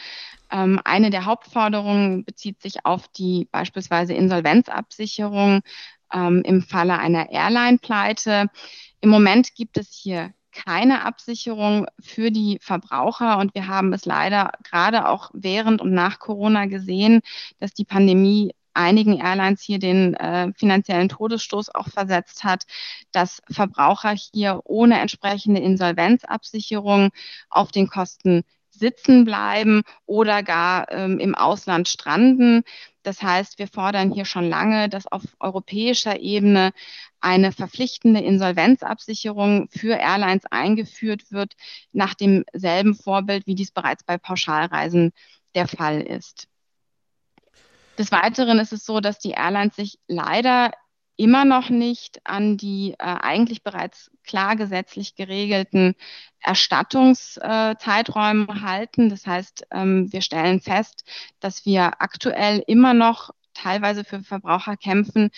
Ähm, 0.51 0.81
eine 0.85 1.11
der 1.11 1.25
Hauptforderungen 1.25 2.25
bezieht 2.25 2.61
sich 2.63 2.85
auf 2.85 3.09
die 3.09 3.49
beispielsweise 3.51 4.15
Insolvenzabsicherung 4.15 5.61
ähm, 6.13 6.43
im 6.45 6.63
Falle 6.63 6.99
einer 6.99 7.31
Airline-Pleite. 7.31 8.47
Im 9.01 9.11
Moment 9.11 9.55
gibt 9.55 9.79
es 9.79 9.93
hier 9.93 10.33
keine 10.53 11.05
Absicherung 11.05 11.87
für 12.01 12.31
die 12.31 12.59
Verbraucher 12.61 13.39
und 13.39 13.55
wir 13.55 13.69
haben 13.69 13.93
es 13.93 14.07
leider 14.07 14.53
gerade 14.65 15.09
auch 15.09 15.31
während 15.33 15.81
und 15.81 15.93
nach 15.93 16.19
Corona 16.19 16.67
gesehen, 16.67 17.21
dass 17.61 17.75
die 17.75 17.85
Pandemie 17.85 18.53
einigen 18.75 19.19
Airlines 19.19 19.61
hier 19.61 19.79
den 19.79 20.15
äh, 20.15 20.53
finanziellen 20.55 21.09
Todesstoß 21.09 21.75
auch 21.75 21.89
versetzt 21.89 22.45
hat, 22.45 22.65
dass 23.13 23.43
Verbraucher 23.51 24.15
hier 24.15 24.61
ohne 24.65 25.01
entsprechende 25.01 25.61
Insolvenzabsicherung 25.61 27.11
auf 27.51 27.73
den 27.73 27.89
Kosten 27.89 28.45
sitzen 28.79 29.25
bleiben 29.25 29.83
oder 30.07 30.43
gar 30.43 30.91
ähm, 30.91 31.19
im 31.19 31.35
Ausland 31.35 31.89
stranden. 31.89 32.63
Das 33.03 33.23
heißt, 33.23 33.59
wir 33.59 33.69
fordern 33.69 34.13
hier 34.13 34.25
schon 34.25 34.49
lange, 34.49 34.89
dass 34.89 35.07
auf 35.07 35.23
europäischer 35.41 36.21
Ebene 36.21 36.73
eine 37.21 37.53
verpflichtende 37.53 38.21
Insolvenzabsicherung 38.21 39.69
für 39.71 39.95
Airlines 39.95 40.45
eingeführt 40.51 41.31
wird, 41.31 41.55
nach 41.93 42.15
demselben 42.15 42.95
Vorbild, 42.95 43.47
wie 43.47 43.55
dies 43.55 43.71
bereits 43.71 44.05
bei 44.05 44.19
Pauschalreisen 44.19 45.13
der 45.55 45.69
Fall 45.69 46.01
ist. 46.01 46.49
Des 47.99 48.13
Weiteren 48.13 48.61
ist 48.61 48.73
es 48.73 48.85
so, 48.85 49.01
dass 49.01 49.19
die 49.19 49.33
Airlines 49.33 49.75
sich 49.75 49.99
leider 50.07 50.71
immer 51.19 51.45
noch 51.45 51.69
nicht 51.69 52.21
an 52.25 52.57
die 52.57 52.93
äh, 52.93 53.03
eigentlich 53.03 53.63
bereits 53.63 54.11
klar 54.25 54.57
gesetzlich 54.57 55.17
geregelten 55.17 55.95
Erstattungszeiträume 56.41 58.47
äh, 58.49 58.61
halten. 58.63 59.11
Das 59.11 59.27
heißt, 59.27 59.67
ähm, 59.73 60.11
wir 60.13 60.23
stellen 60.23 60.61
fest, 60.61 61.05
dass 61.41 61.67
wir 61.67 62.01
aktuell 62.01 62.63
immer 62.67 62.95
noch 62.95 63.31
teilweise 63.53 64.05
für 64.05 64.23
Verbraucher 64.23 64.77
kämpfen, 64.77 65.31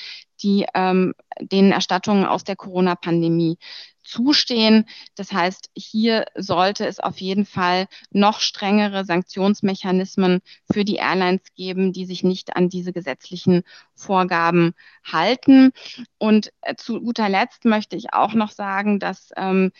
die 0.43 0.67
ähm, 0.75 1.15
den 1.41 1.73
Erstattungen 1.73 2.27
aus 2.27 2.45
der 2.45 2.57
Corona-Pandemie 2.57 3.59
zustehen. 4.03 4.87
Das 5.15 5.33
heißt, 5.33 5.71
hier 5.77 6.25
sollte 6.35 6.87
es 6.87 6.99
auf 6.99 7.21
jeden 7.21 7.47
Fall 7.47 7.87
noch 8.11 8.41
strengere 8.41 9.05
Sanktionsmechanismen 9.05 10.41
für 10.73 10.85
die 10.85 10.97
Airlines 10.97 11.43
geben, 11.55 11.93
die 11.93 12.07
sich 12.07 12.25
nicht 12.25 12.57
an 12.57 12.69
diese 12.69 12.93
gesetzlichen 12.93 13.63
Vorgaben 13.95 14.75
halten. 15.05 15.71
Und 16.19 16.53
äh, 16.63 16.75
zu 16.75 17.01
guter 17.01 17.29
Letzt 17.29 17.65
möchte 17.65 17.97
ich 17.97 18.13
auch 18.13 18.35
noch 18.35 18.51
sagen, 18.51 18.99
dass 18.99 19.31
ähm, 19.37 19.71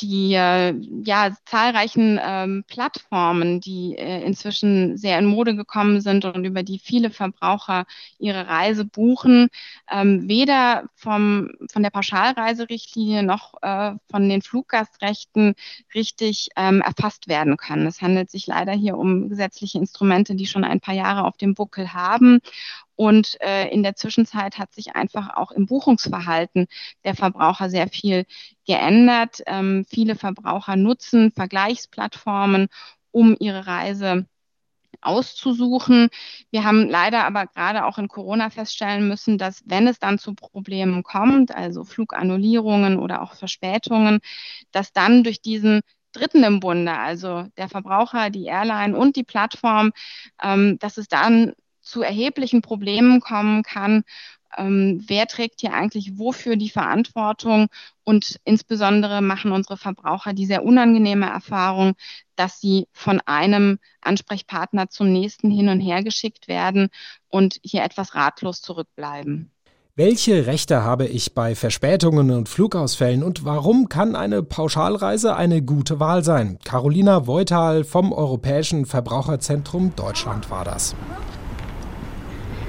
die 0.00 0.34
äh, 0.34 0.74
ja, 1.04 1.36
zahlreichen 1.44 2.18
ähm, 2.22 2.64
Plattformen, 2.66 3.60
die 3.60 3.96
äh, 3.96 4.22
inzwischen 4.24 4.96
sehr 4.96 5.18
in 5.18 5.26
Mode 5.26 5.56
gekommen 5.56 6.00
sind 6.00 6.24
und 6.24 6.44
über 6.44 6.62
die 6.62 6.78
viele 6.78 7.10
Verbraucher 7.10 7.84
ihre 8.18 8.46
Reise 8.46 8.84
buchen, 8.84 9.48
ähm, 9.90 10.28
weder 10.28 10.84
vom, 10.94 11.50
von 11.70 11.82
der 11.82 11.90
Pauschalreiserichtlinie 11.90 13.22
noch 13.22 13.54
äh, 13.62 13.94
von 14.10 14.28
den 14.28 14.42
Fluggastrechten 14.42 15.54
richtig 15.94 16.48
ähm, 16.56 16.80
erfasst 16.80 17.28
werden 17.28 17.56
können. 17.56 17.86
Es 17.86 18.00
handelt 18.00 18.30
sich 18.30 18.46
leider 18.46 18.72
hier 18.72 18.96
um 18.96 19.28
gesetzliche 19.28 19.78
Instrumente, 19.78 20.34
die 20.34 20.46
schon 20.46 20.64
ein 20.64 20.80
paar 20.80 20.94
Jahre 20.94 21.24
auf 21.24 21.36
dem 21.36 21.54
Buckel 21.54 21.92
haben 21.92 22.40
und 22.98 23.40
äh, 23.40 23.68
in 23.68 23.84
der 23.84 23.94
Zwischenzeit 23.94 24.58
hat 24.58 24.74
sich 24.74 24.96
einfach 24.96 25.36
auch 25.36 25.52
im 25.52 25.66
Buchungsverhalten 25.66 26.66
der 27.04 27.14
Verbraucher 27.14 27.70
sehr 27.70 27.86
viel 27.86 28.26
geändert. 28.66 29.40
Ähm, 29.46 29.86
viele 29.88 30.16
Verbraucher 30.16 30.74
nutzen 30.74 31.30
Vergleichsplattformen, 31.30 32.66
um 33.12 33.36
ihre 33.38 33.68
Reise 33.68 34.26
auszusuchen. 35.00 36.08
Wir 36.50 36.64
haben 36.64 36.88
leider 36.88 37.24
aber 37.24 37.46
gerade 37.46 37.84
auch 37.84 37.98
in 37.98 38.08
Corona 38.08 38.50
feststellen 38.50 39.06
müssen, 39.06 39.38
dass 39.38 39.62
wenn 39.64 39.86
es 39.86 40.00
dann 40.00 40.18
zu 40.18 40.34
Problemen 40.34 41.04
kommt, 41.04 41.54
also 41.54 41.84
Flugannullierungen 41.84 42.98
oder 42.98 43.22
auch 43.22 43.34
Verspätungen, 43.34 44.18
dass 44.72 44.92
dann 44.92 45.22
durch 45.22 45.40
diesen 45.40 45.82
Dritten 46.10 46.42
im 46.42 46.58
Bunde, 46.58 46.98
also 46.98 47.46
der 47.56 47.68
Verbraucher, 47.68 48.30
die 48.30 48.46
Airline 48.46 48.98
und 48.98 49.14
die 49.14 49.22
Plattform, 49.22 49.92
ähm, 50.42 50.80
dass 50.80 50.96
es 50.96 51.06
dann 51.06 51.52
zu 51.88 52.02
erheblichen 52.02 52.62
Problemen 52.62 53.20
kommen 53.20 53.62
kann. 53.62 54.04
Ähm, 54.56 55.04
wer 55.06 55.26
trägt 55.26 55.60
hier 55.60 55.74
eigentlich 55.74 56.18
wofür 56.18 56.56
die 56.56 56.70
Verantwortung? 56.70 57.68
Und 58.04 58.38
insbesondere 58.44 59.20
machen 59.20 59.52
unsere 59.52 59.76
Verbraucher 59.76 60.32
die 60.32 60.46
sehr 60.46 60.64
unangenehme 60.64 61.26
Erfahrung, 61.26 61.94
dass 62.36 62.60
sie 62.60 62.86
von 62.92 63.20
einem 63.26 63.78
Ansprechpartner 64.00 64.88
zum 64.88 65.12
nächsten 65.12 65.50
hin 65.50 65.68
und 65.68 65.80
her 65.80 66.02
geschickt 66.02 66.48
werden 66.48 66.88
und 67.28 67.58
hier 67.62 67.82
etwas 67.82 68.14
ratlos 68.14 68.60
zurückbleiben. 68.62 69.50
Welche 69.98 70.46
Rechte 70.46 70.84
habe 70.84 71.06
ich 71.06 71.34
bei 71.34 71.56
Verspätungen 71.56 72.30
und 72.30 72.48
Flugausfällen 72.48 73.24
und 73.24 73.44
warum 73.44 73.88
kann 73.88 74.14
eine 74.14 74.44
Pauschalreise 74.44 75.34
eine 75.34 75.60
gute 75.60 75.98
Wahl 75.98 76.22
sein? 76.22 76.60
Carolina 76.64 77.26
Voital 77.26 77.82
vom 77.82 78.12
Europäischen 78.12 78.86
Verbraucherzentrum 78.86 79.96
Deutschland 79.96 80.50
war 80.50 80.64
das. 80.64 80.94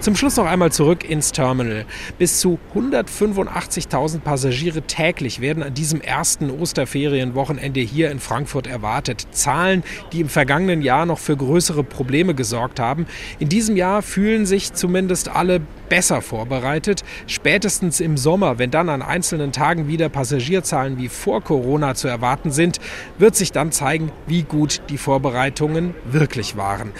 Zum 0.02 0.16
Schluss 0.16 0.38
noch 0.38 0.46
einmal 0.46 0.72
zurück 0.72 1.04
ins 1.04 1.34
Terminal. 1.34 1.86
Bis 2.18 2.40
zu 2.40 2.58
185.000 2.74 4.20
Passagiere 4.22 4.82
täglich 4.84 5.42
werden 5.42 5.62
an 5.62 5.74
diesem 5.74 6.00
ersten 6.00 6.50
Osterferienwochenende 6.50 7.82
hier 7.82 8.10
in 8.10 8.22
Frankfurt 8.22 8.66
erwartet. 8.66 9.28
Zahlen, 9.32 9.84
die 10.14 10.22
im 10.22 10.30
vergangenen 10.30 10.82
Jahr 10.82 11.06
noch 11.06 11.20
für 11.20 11.36
größere 11.36 11.84
Probleme 11.84 12.34
gesorgt 12.34 12.80
haben. 12.80 13.08
In 13.40 13.50
diesem 13.50 13.76
Jahr 13.76 14.02
fühlen 14.02 14.46
sich 14.46 14.72
zumindest 14.72 15.28
alle 15.28 15.60
besser 15.90 16.22
vorbereitet. 16.22 17.04
Spätestens 17.28 18.00
im 18.00 18.16
Sommer, 18.16 18.58
wenn 18.58 18.72
dann 18.72 18.88
an 18.88 19.02
einzelnen 19.02 19.52
Tagen 19.52 19.90
wieder 19.90 20.08
Passagierzahlen 20.08 20.98
wie 20.98 21.10
vor 21.10 21.44
Corona 21.44 21.94
zu 21.94 22.08
erwarten 22.08 22.52
sind, 22.52 22.80
wird 23.18 23.36
sich 23.36 23.52
dann 23.52 23.74
zeigen, 23.74 24.14
wie 24.28 24.44
gut 24.44 24.82
die 24.90 24.98
Vorbereitungen 24.98 25.94
wirklich 26.06 26.56
waren. 26.56 26.94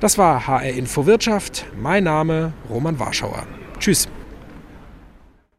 Das 0.00 0.18
war 0.18 0.46
HR 0.46 0.72
Info 0.72 1.06
Wirtschaft. 1.06 1.66
Mein 1.80 2.04
Name 2.04 2.52
Roman 2.68 2.98
Warschauer. 2.98 3.46
Tschüss. 3.78 4.08